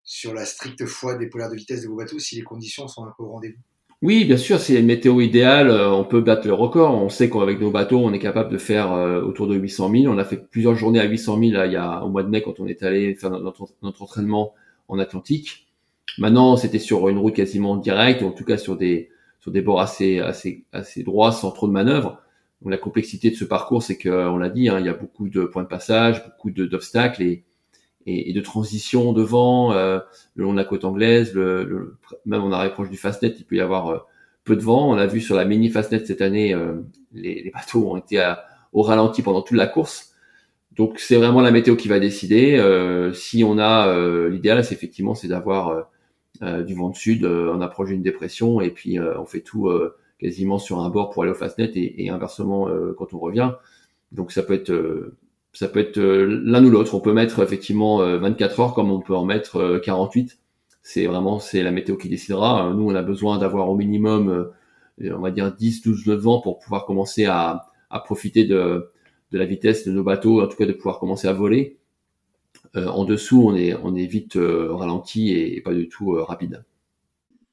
sur 0.03 0.33
la 0.33 0.45
stricte 0.45 0.85
foi 0.85 1.15
des 1.15 1.27
polaires 1.27 1.49
de 1.49 1.55
vitesse 1.55 1.83
de 1.83 1.87
vos 1.87 1.95
bateaux 1.95 2.19
si 2.19 2.35
les 2.35 2.41
conditions 2.41 2.87
sont 2.87 3.03
un 3.05 3.13
peu 3.17 3.23
au 3.23 3.29
rendez-vous? 3.29 3.61
Oui, 4.01 4.25
bien 4.25 4.37
sûr, 4.37 4.59
c'est 4.59 4.79
une 4.79 4.87
météo 4.87 5.21
idéale, 5.21 5.69
on 5.69 6.03
peut 6.03 6.21
battre 6.21 6.47
le 6.47 6.55
record. 6.55 6.95
On 6.95 7.09
sait 7.09 7.29
qu'avec 7.29 7.59
nos 7.59 7.69
bateaux, 7.69 7.99
on 7.99 8.11
est 8.13 8.19
capable 8.19 8.51
de 8.51 8.57
faire 8.57 8.91
autour 9.23 9.47
de 9.47 9.55
800 9.55 9.91
000. 9.91 10.05
On 10.11 10.17
a 10.17 10.25
fait 10.25 10.37
plusieurs 10.49 10.73
journées 10.73 10.99
à 10.99 11.03
800 11.03 11.37
000 11.37 11.51
là, 11.51 11.67
il 11.67 11.73
y 11.73 11.75
a, 11.75 12.03
au 12.03 12.09
mois 12.09 12.23
de 12.23 12.29
mai 12.29 12.41
quand 12.41 12.59
on 12.59 12.65
est 12.65 12.81
allé 12.81 13.13
faire 13.13 13.29
notre 13.29 14.01
entraînement 14.01 14.55
en 14.91 14.99
Atlantique. 14.99 15.67
Maintenant, 16.17 16.57
c'était 16.57 16.79
sur 16.79 17.07
une 17.09 17.17
route 17.17 17.33
quasiment 17.33 17.77
directe, 17.77 18.21
en 18.21 18.31
tout 18.31 18.43
cas 18.43 18.57
sur 18.57 18.77
des, 18.77 19.09
sur 19.39 19.51
des 19.51 19.61
bords 19.61 19.81
assez, 19.81 20.19
assez, 20.19 20.65
assez 20.71 21.03
droits 21.03 21.31
sans 21.31 21.51
trop 21.51 21.67
de 21.67 21.71
manœuvres. 21.71 22.21
Donc, 22.61 22.71
la 22.71 22.77
complexité 22.77 23.31
de 23.31 23.35
ce 23.35 23.45
parcours, 23.45 23.81
c'est 23.81 23.97
qu'on 23.97 24.37
l'a 24.37 24.49
dit, 24.49 24.69
hein, 24.69 24.79
il 24.79 24.85
y 24.85 24.89
a 24.89 24.93
beaucoup 24.93 25.29
de 25.29 25.45
points 25.45 25.63
de 25.63 25.67
passage, 25.67 26.23
beaucoup 26.25 26.51
d'obstacles 26.51 27.23
et, 27.23 27.43
et, 28.05 28.33
de 28.33 28.41
transitions 28.41 29.13
devant, 29.13 29.71
euh, 29.71 29.99
le 30.35 30.43
long 30.43 30.51
de 30.51 30.57
la 30.57 30.65
côte 30.65 30.85
anglaise, 30.85 31.33
le, 31.33 31.63
le, 31.63 31.97
même 32.25 32.43
on 32.43 32.51
arrive 32.51 32.73
proche 32.73 32.89
du 32.89 32.97
Fastnet, 32.97 33.33
il 33.37 33.45
peut 33.45 33.55
y 33.55 33.61
avoir 33.61 33.87
euh, 33.87 33.99
peu 34.43 34.55
de 34.55 34.61
vent. 34.61 34.89
On 34.91 34.97
a 34.97 35.07
vu 35.07 35.21
sur 35.21 35.35
la 35.35 35.45
mini 35.45 35.69
Fastnet 35.69 36.05
cette 36.05 36.21
année, 36.21 36.53
euh, 36.53 36.81
les, 37.13 37.41
les, 37.41 37.51
bateaux 37.51 37.91
ont 37.91 37.97
été 37.97 38.23
au 38.73 38.81
ralenti 38.81 39.21
pendant 39.21 39.41
toute 39.41 39.57
la 39.57 39.67
course. 39.67 40.10
Donc 40.75 40.99
c'est 40.99 41.17
vraiment 41.17 41.41
la 41.41 41.51
météo 41.51 41.75
qui 41.75 41.87
va 41.87 41.99
décider. 41.99 42.57
Euh, 42.57 43.13
si 43.13 43.43
on 43.43 43.57
a 43.57 44.27
l'idéal, 44.29 44.63
c'est 44.63 44.75
effectivement 44.75 45.15
c'est 45.15 45.27
d'avoir 45.27 45.89
euh, 46.43 46.63
du 46.63 46.73
vent 46.73 46.89
de 46.89 46.95
sud, 46.95 47.23
euh, 47.23 47.53
on 47.53 47.61
approche 47.61 47.89
d'une 47.89 48.01
dépression 48.01 48.61
et 48.61 48.71
puis 48.71 48.97
euh, 48.97 49.19
on 49.19 49.25
fait 49.25 49.41
tout 49.41 49.69
quasiment 50.19 50.57
sur 50.57 50.79
un 50.79 50.89
bord 50.89 51.11
pour 51.11 51.23
aller 51.23 51.31
au 51.31 51.35
fastnet 51.35 51.71
et, 51.75 52.05
et 52.05 52.09
inversement 52.09 52.67
quand 52.97 53.13
on 53.13 53.19
revient. 53.19 53.51
Donc 54.11 54.31
ça 54.31 54.43
peut 54.43 54.53
être 54.53 55.13
ça 55.53 55.67
peut 55.67 55.79
être 55.79 55.99
l'un 55.99 56.63
ou 56.63 56.69
l'autre. 56.69 56.95
On 56.95 56.99
peut 56.99 57.13
mettre 57.13 57.41
effectivement 57.41 57.97
24 57.97 58.59
heures 58.59 58.73
comme 58.73 58.91
on 58.91 58.99
peut 58.99 59.15
en 59.15 59.25
mettre 59.25 59.79
48. 59.83 60.39
C'est 60.83 61.07
vraiment 61.07 61.39
c'est 61.39 61.63
la 61.63 61.71
météo 61.71 61.97
qui 61.97 62.07
décidera. 62.07 62.71
Nous 62.75 62.83
on 62.83 62.95
a 62.95 63.01
besoin 63.01 63.39
d'avoir 63.39 63.69
au 63.69 63.75
minimum 63.75 64.51
on 65.03 65.19
va 65.19 65.31
dire 65.31 65.51
10 65.51 65.81
12 65.81 66.05
nœuds 66.07 66.15
de 66.15 66.21
vent 66.21 66.39
pour 66.39 66.59
pouvoir 66.59 66.85
commencer 66.85 67.25
à, 67.25 67.65
à 67.89 67.99
profiter 67.99 68.45
de, 68.45 68.90
de 69.31 69.37
la 69.37 69.45
vitesse 69.45 69.85
de 69.85 69.91
nos 69.91 70.03
bateaux, 70.03 70.41
en 70.41 70.47
tout 70.47 70.57
cas 70.57 70.65
de 70.65 70.73
pouvoir 70.73 70.99
commencer 70.99 71.27
à 71.27 71.33
voler. 71.33 71.77
Euh, 72.75 72.87
en 72.87 73.05
dessous, 73.05 73.43
on 73.47 73.55
est, 73.55 73.73
on 73.83 73.95
est 73.95 74.05
vite 74.05 74.35
euh, 74.37 74.73
ralenti 74.73 75.33
et, 75.33 75.61
pas 75.61 75.73
du 75.73 75.89
tout 75.89 76.15
euh, 76.15 76.23
rapide. 76.23 76.63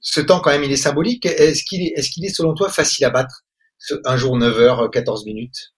Ce 0.00 0.20
temps, 0.20 0.40
quand 0.40 0.50
même, 0.50 0.64
il 0.64 0.72
est 0.72 0.76
symbolique. 0.76 1.26
Est-ce 1.26 1.64
qu'il 1.64 1.82
est, 1.82 1.92
est, 1.96 2.08
qu'il 2.08 2.24
est, 2.24 2.34
selon 2.34 2.54
toi, 2.54 2.68
facile 2.68 3.04
à 3.04 3.10
battre 3.10 3.44
Un 4.04 4.16
jour, 4.16 4.36
9 4.36 4.58
heures, 4.58 4.90
14 4.90 5.26
minutes? 5.26 5.74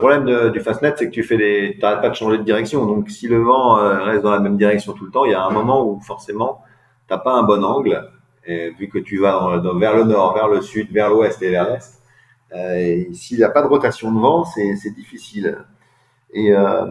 Le 0.00 0.06
problème 0.06 0.50
du 0.50 0.60
Fastnet, 0.60 0.94
c'est 0.98 1.06
que 1.06 1.14
tu 1.14 1.22
fais 1.22 1.36
des, 1.36 1.78
t'arrêtes 1.80 2.02
pas 2.02 2.10
de 2.10 2.14
changer 2.14 2.36
de 2.36 2.42
direction. 2.42 2.84
Donc, 2.84 3.10
si 3.10 3.28
le 3.28 3.38
vent 3.38 3.76
reste 4.04 4.22
dans 4.22 4.32
la 4.32 4.40
même 4.40 4.58
direction 4.58 4.92
tout 4.92 5.06
le 5.06 5.10
temps, 5.10 5.24
il 5.24 5.30
y 5.30 5.34
a 5.34 5.42
un 5.42 5.50
moment 5.50 5.88
où 5.88 6.00
forcément, 6.00 6.62
t'as 7.06 7.18
pas 7.18 7.32
un 7.32 7.44
bon 7.44 7.64
angle, 7.64 8.10
et 8.44 8.70
vu 8.70 8.88
que 8.88 8.98
tu 8.98 9.18
vas 9.18 9.62
vers 9.78 9.96
le 9.96 10.04
nord, 10.04 10.34
vers 10.34 10.48
le 10.48 10.60
sud, 10.60 10.90
vers 10.90 11.10
l'ouest 11.10 11.40
et 11.42 11.50
vers 11.50 11.70
l'est. 11.70 12.02
Euh, 12.54 13.04
S'il 13.12 13.38
n'y 13.38 13.44
a 13.44 13.50
pas 13.50 13.62
de 13.62 13.66
rotation 13.66 14.12
de 14.12 14.20
vent, 14.20 14.44
c'est 14.44 14.94
difficile. 14.94 15.58
Et 16.32 16.52
euh, 16.52 16.86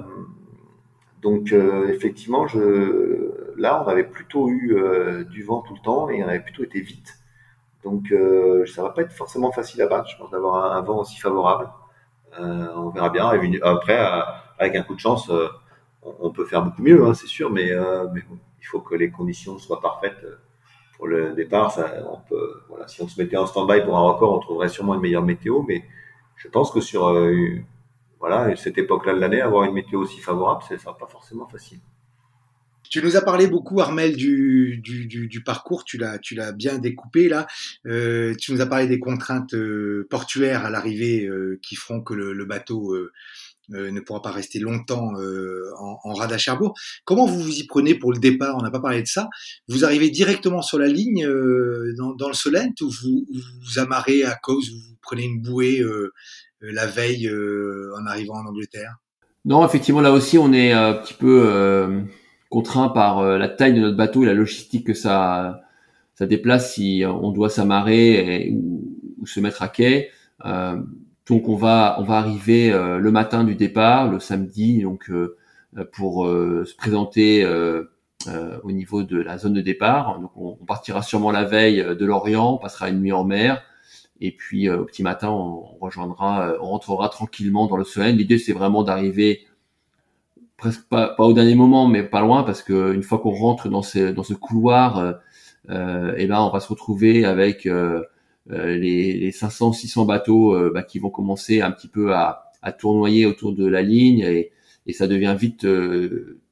donc 1.22 1.52
euh, 1.52 1.88
effectivement, 1.90 2.46
là, 3.58 3.84
on 3.84 3.88
avait 3.88 4.04
plutôt 4.04 4.50
eu 4.50 4.76
du 5.30 5.44
vent 5.44 5.62
tout 5.62 5.74
le 5.74 5.82
temps 5.82 6.10
et 6.10 6.24
on 6.24 6.28
avait 6.28 6.42
plutôt 6.42 6.64
été 6.64 6.82
vite. 6.82 7.20
Donc 7.84 8.14
ça 8.68 8.82
va 8.84 8.90
pas 8.90 9.02
être 9.02 9.14
forcément 9.14 9.52
facile 9.52 9.82
à 9.82 9.88
battre, 9.88 10.10
je 10.10 10.18
pense, 10.18 10.32
d'avoir 10.32 10.74
un, 10.74 10.82
vent 10.82 11.00
aussi 11.00 11.20
favorable. 11.20 11.70
on 12.40 12.90
verra 12.90 13.10
bien. 13.10 13.32
après, 13.62 13.98
avec 14.60 14.76
un 14.76 14.84
coup 14.84 14.96
de 14.96 15.00
chance, 15.00 15.32
on, 16.02 16.32
peut 16.32 16.46
faire 16.46 16.64
beaucoup 16.64 16.82
mieux, 16.82 17.06
hein, 17.06 17.14
c'est 17.14 17.28
sûr, 17.28 17.50
mais 17.50 17.70
il 17.70 18.66
faut 18.66 18.80
que 18.80 18.96
les 18.96 19.12
conditions 19.12 19.58
soient 19.60 19.82
parfaites 19.82 20.26
pour 21.04 21.10
le 21.10 21.34
départ. 21.34 21.78
Si 22.88 23.02
on 23.02 23.10
se 23.10 23.22
mettait 23.22 23.36
en 23.36 23.46
stand-by 23.46 23.84
pour 23.84 23.98
un 23.98 24.04
record, 24.04 24.38
on 24.38 24.40
trouverait 24.40 24.70
sûrement 24.70 24.96
une 24.96 25.02
meilleure 25.02 25.26
météo, 25.26 25.62
mais 25.68 25.84
je 26.38 26.48
pense 26.48 26.72
que 26.72 26.80
sur 26.80 27.14
voilà, 28.22 28.56
cette 28.56 28.78
époque-là 28.78 29.14
de 29.14 29.20
l'année, 29.20 29.42
avoir 29.42 29.66
une 29.66 29.74
météo 29.74 30.00
aussi 30.00 30.22
favorable, 30.22 30.64
ce 30.70 30.78
sera 30.78 30.98
pas 30.98 31.08
forcément 31.08 31.46
facile. 31.46 31.80
Tu 32.90 33.02
nous 33.04 33.18
as 33.18 33.22
parlé 33.22 33.48
beaucoup, 33.48 33.82
Armel, 33.82 34.16
du, 34.16 35.44
parcours. 35.46 35.84
Tu 35.84 35.98
l'as, 35.98 36.52
bien 36.54 36.78
découpé 36.78 37.28
là. 37.28 37.48
Euh, 37.86 38.34
tu 38.36 38.54
nous 38.54 38.62
as 38.62 38.66
parlé 38.66 38.88
des 38.88 39.00
contraintes 39.00 39.54
euh, 39.56 40.08
portuaires 40.10 40.64
à 40.64 40.70
l'arrivée 40.70 41.26
euh, 41.26 41.60
qui 41.62 41.76
feront 41.76 42.02
que 42.02 42.14
le, 42.14 42.46
bateau 42.46 42.94
euh, 42.94 42.98
euh, 43.00 43.12
ne 43.74 44.00
pourra 44.00 44.22
pas 44.22 44.32
rester 44.32 44.60
longtemps 44.60 45.12
en, 45.80 45.98
en 46.04 46.14
rade 46.14 46.32
à 46.32 46.38
Cherbourg. 46.38 46.74
Comment 47.06 47.26
vous 47.26 47.40
vous 47.40 47.60
y 47.60 47.66
prenez 47.66 47.96
pour 47.96 48.14
le 48.14 48.20
départ? 48.20 48.56
On 48.58 48.62
n'a 48.62 48.72
pas 48.72 48.80
parlé 48.80 49.02
de 49.02 49.08
ça. 49.08 49.30
Vous 49.68 49.86
arrivez 49.86 50.10
directement 50.10 50.62
sur 50.62 50.78
la 50.78 50.88
ligne 50.88 51.28
dans, 51.98 52.14
dans, 52.14 52.28
le 52.28 52.34
Solent 52.34 52.74
ou 52.82 52.90
vous, 52.90 53.26
vous 53.30 53.80
amarrez 53.80 54.24
à 54.24 54.36
cause, 54.36 54.70
vous 54.72 54.96
prenez 55.02 55.24
une 55.24 55.42
bouée 55.42 55.82
euh, 56.64 56.72
la 56.72 56.86
veille 56.86 57.28
euh, 57.28 57.92
en 58.00 58.06
arrivant 58.06 58.36
en 58.36 58.46
Angleterre? 58.46 58.98
Non, 59.46 59.66
effectivement, 59.66 60.02
là 60.02 60.12
aussi, 60.12 60.38
on 60.38 60.54
est 60.54 60.72
un 60.72 60.94
petit 60.94 61.14
peu 61.14 61.44
euh, 61.46 62.02
contraint 62.50 62.90
par 62.90 63.24
la 63.24 63.50
taille 63.50 63.74
de 63.74 63.82
notre 63.82 63.98
bateau 63.98 64.24
et 64.24 64.26
la 64.26 64.34
logistique 64.34 64.88
que 64.88 64.94
ça 64.94 65.60
ça 66.16 66.28
déplace 66.28 66.76
si 66.76 67.04
on 67.06 67.32
doit 67.32 67.50
s'amarrer 67.50 68.52
ou, 68.54 69.00
ou, 69.20 69.26
se 69.26 69.40
mettre 69.40 69.64
à 69.64 69.68
quai. 69.68 70.10
Euh, 70.46 70.78
donc 71.28 71.48
on 71.48 71.56
va 71.56 71.98
on 72.00 72.04
va 72.04 72.18
arriver 72.18 72.70
le 72.72 73.12
matin 73.12 73.44
du 73.44 73.56
départ, 73.56 74.12
le 74.12 74.20
samedi, 74.20 74.82
donc 74.82 75.12
pour 75.92 76.26
se 76.26 76.76
présenter 76.76 77.46
au 78.26 78.72
niveau 78.72 79.04
de 79.04 79.22
la 79.22 79.38
zone 79.38 79.54
de 79.54 79.62
départ. 79.62 80.20
Donc 80.20 80.32
on, 80.36 80.66
partira 80.66 81.02
sûrement 81.02 81.32
la 81.32 81.44
veille 81.46 81.84
de 81.84 82.06
Lorient, 82.06 82.54
on 82.54 82.58
passera 82.58 82.90
une 82.90 83.00
nuit 83.00 83.12
en 83.12 83.24
mer, 83.24 83.64
et 84.24 84.32
puis 84.32 84.70
euh, 84.70 84.80
au 84.80 84.86
petit 84.86 85.04
matin, 85.04 85.30
on, 85.30 85.78
rejoindra, 85.82 86.48
euh, 86.48 86.58
on 86.62 86.68
rentrera 86.68 87.10
tranquillement 87.10 87.68
dans 87.68 87.76
le 87.76 87.84
Solène. 87.84 88.16
L'idée, 88.16 88.38
c'est 88.38 88.54
vraiment 88.54 88.84
d'arriver 88.84 89.46
presque 90.56 90.88
pas, 90.88 91.16
au 91.18 91.34
dernier 91.34 91.56
moment, 91.56 91.88
mais 91.88 92.04
pas 92.04 92.22
loin, 92.22 92.44
parce 92.44 92.64
que 92.64 92.94
une 92.94 93.04
fois 93.04 93.20
qu'on 93.20 93.32
rentre 93.32 93.68
dans 93.68 93.82
ce, 93.82 94.12
dans 94.12 94.24
ce 94.24 94.34
couloir, 94.34 94.98
euh, 94.98 95.14
euh 95.70 96.16
et 96.18 96.26
ben 96.28 96.42
on 96.42 96.50
va 96.52 96.62
se 96.62 96.70
retrouver 96.70 97.26
avec 97.26 97.68
les, 98.48 99.14
les 99.14 99.32
500, 99.32 99.74
600 99.74 100.06
bateaux 100.06 100.72
bah, 100.72 100.84
qui 100.84 101.00
vont 101.00 101.10
commencer 101.10 101.62
un 101.62 101.72
petit 101.72 101.88
peu 101.88 102.14
à, 102.14 102.52
à, 102.62 102.72
tournoyer 102.72 103.26
autour 103.26 103.54
de 103.54 103.66
la 103.66 103.82
ligne, 103.82 104.20
et, 104.20 104.52
et 104.86 104.94
ça 104.94 105.08
devient 105.08 105.36
vite 105.40 105.66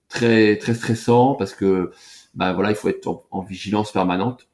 très 0.08 0.58
très 0.58 0.74
stressant 0.74 1.36
parce 1.36 1.54
que 1.54 1.92
bah 2.34 2.54
voilà, 2.54 2.70
il 2.70 2.76
faut 2.76 2.90
être 2.90 3.26
en, 3.32 3.42
vigilance 3.42 3.92
permanente. 3.92 4.48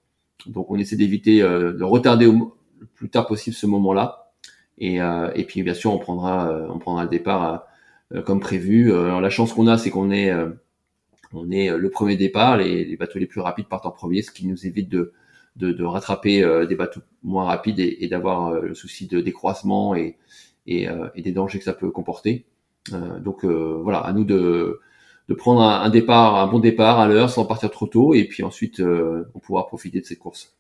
Donc 0.48 0.72
on 0.72 0.78
essaie 0.78 0.96
d'éviter 0.96 1.42
de 1.42 1.84
retarder 1.84 2.26
au, 2.26 2.58
le 2.80 2.86
plus 2.86 3.10
tard 3.10 3.28
possible 3.28 3.56
ce 3.56 3.66
moment-là. 3.68 4.32
Et, 4.78 5.02
euh, 5.02 5.32
et 5.36 5.44
puis 5.44 5.64
bien 5.64 5.74
sûr, 5.74 5.94
on 5.94 5.98
prendra, 6.00 6.50
euh, 6.50 6.68
on 6.70 6.80
prendra 6.80 7.04
le 7.04 7.10
départ 7.10 7.66
euh, 8.14 8.22
comme 8.22 8.40
prévu. 8.40 8.94
Alors, 8.94 9.22
la 9.22 9.30
chance 9.30 9.54
qu'on 9.54 9.68
a, 9.68 9.78
c'est 9.78 9.90
qu'on 9.90 10.12
est, 10.12 10.32
on 11.34 11.52
est 11.52 11.76
le 11.76 11.90
premier 11.90 12.16
départ. 12.16 12.58
Les, 12.58 12.86
les, 12.86 12.98
bateaux 12.98 13.20
les 13.20 13.26
plus 13.26 13.42
rapides 13.42 13.68
partent 13.68 13.86
en 13.86 13.92
premier, 13.92 14.22
ce 14.22 14.32
qui 14.32 14.48
nous 14.48 14.66
évite 14.66 14.90
de, 14.90 15.14
de, 15.58 15.84
rattraper 15.84 16.42
des 16.68 16.76
bateaux 16.76 17.02
moins 17.24 17.46
rapides 17.46 17.80
et, 17.80 18.08
d'avoir 18.08 18.62
le 18.62 18.76
souci 18.76 19.08
de 19.08 19.20
décroissement 19.22 19.96
et, 19.96 20.18
et, 20.66 20.88
des 21.18 21.32
dangers 21.32 21.60
que 21.60 21.66
ça 21.66 21.74
peut 21.74 21.92
comporter. 21.92 22.46
donc 22.92 23.44
voilà, 23.44 24.00
à 24.00 24.14
nous 24.14 24.24
de, 24.24 24.80
prendre 25.38 25.62
un, 25.62 25.90
départ, 25.90 26.36
un 26.36 26.48
bon 26.48 26.60
départ 26.60 27.00
à 27.00 27.08
l'heure 27.08 27.30
sans 27.30 27.46
partir 27.46 27.72
trop 27.72 27.88
tôt 27.88 28.14
et 28.14 28.26
puis 28.26 28.44
ensuite 28.44 28.82
on 28.82 29.40
pourra 29.40 29.68
profiter 29.68 30.00
de 30.00 30.06
cette 30.06 30.20
course. 30.20 30.58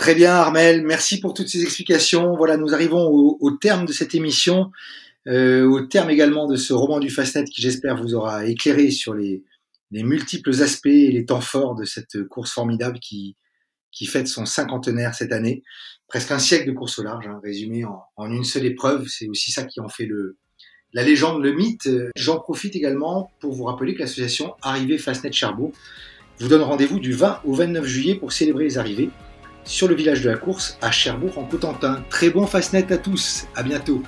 Très 0.00 0.14
bien 0.14 0.32
Armel, 0.32 0.82
merci 0.82 1.20
pour 1.20 1.34
toutes 1.34 1.48
ces 1.48 1.62
explications. 1.62 2.34
Voilà, 2.34 2.56
nous 2.56 2.72
arrivons 2.72 3.06
au, 3.06 3.50
terme 3.50 3.84
de 3.84 3.92
cette 3.92 4.14
émission, 4.14 4.70
euh, 5.26 5.68
au 5.68 5.82
terme 5.82 6.08
également 6.08 6.46
de 6.46 6.56
ce 6.56 6.72
roman 6.72 7.00
du 7.00 7.10
Fastnet 7.10 7.44
qui 7.44 7.60
j'espère 7.60 8.02
vous 8.02 8.14
aura 8.14 8.46
éclairé 8.46 8.90
sur 8.92 9.12
les, 9.12 9.42
multiples 9.90 10.62
aspects 10.62 10.86
et 10.86 11.12
les 11.12 11.26
temps 11.26 11.42
forts 11.42 11.74
de 11.74 11.84
cette 11.84 12.22
course 12.28 12.52
formidable 12.52 12.98
qui, 12.98 13.36
qui 13.92 14.06
fête 14.06 14.28
son 14.28 14.46
cinquantenaire 14.46 15.14
cette 15.14 15.32
année. 15.32 15.62
Presque 16.08 16.30
un 16.32 16.38
siècle 16.38 16.66
de 16.66 16.72
course 16.72 16.98
au 16.98 17.02
large, 17.02 17.26
hein, 17.26 17.40
résumé 17.42 17.84
en, 17.84 18.30
une 18.30 18.44
seule 18.44 18.66
épreuve. 18.66 19.06
C'est 19.08 19.28
aussi 19.28 19.52
ça 19.52 19.64
qui 19.64 19.80
en 19.80 19.88
fait 19.88 20.06
le, 20.06 20.38
la 20.92 21.02
légende, 21.02 21.42
le 21.42 21.52
mythe. 21.52 21.88
J'en 22.16 22.38
profite 22.38 22.74
également 22.76 23.32
pour 23.40 23.52
vous 23.52 23.64
rappeler 23.64 23.94
que 23.94 24.00
l'association 24.00 24.54
Arrivée 24.62 24.98
Fastnet 24.98 25.32
Cherbourg 25.32 25.72
vous 26.38 26.48
donne 26.48 26.62
rendez-vous 26.62 26.98
du 26.98 27.12
20 27.12 27.42
au 27.44 27.54
29 27.54 27.86
juillet 27.86 28.14
pour 28.14 28.32
célébrer 28.32 28.64
les 28.64 28.78
arrivées 28.78 29.10
sur 29.64 29.88
le 29.88 29.94
village 29.94 30.22
de 30.22 30.30
la 30.30 30.36
course 30.36 30.78
à 30.80 30.90
Cherbourg 30.90 31.38
en 31.38 31.44
Cotentin. 31.44 32.02
Très 32.08 32.30
bon 32.30 32.46
Fastnet 32.46 32.90
à 32.92 32.98
tous, 32.98 33.46
à 33.54 33.62
bientôt. 33.62 34.02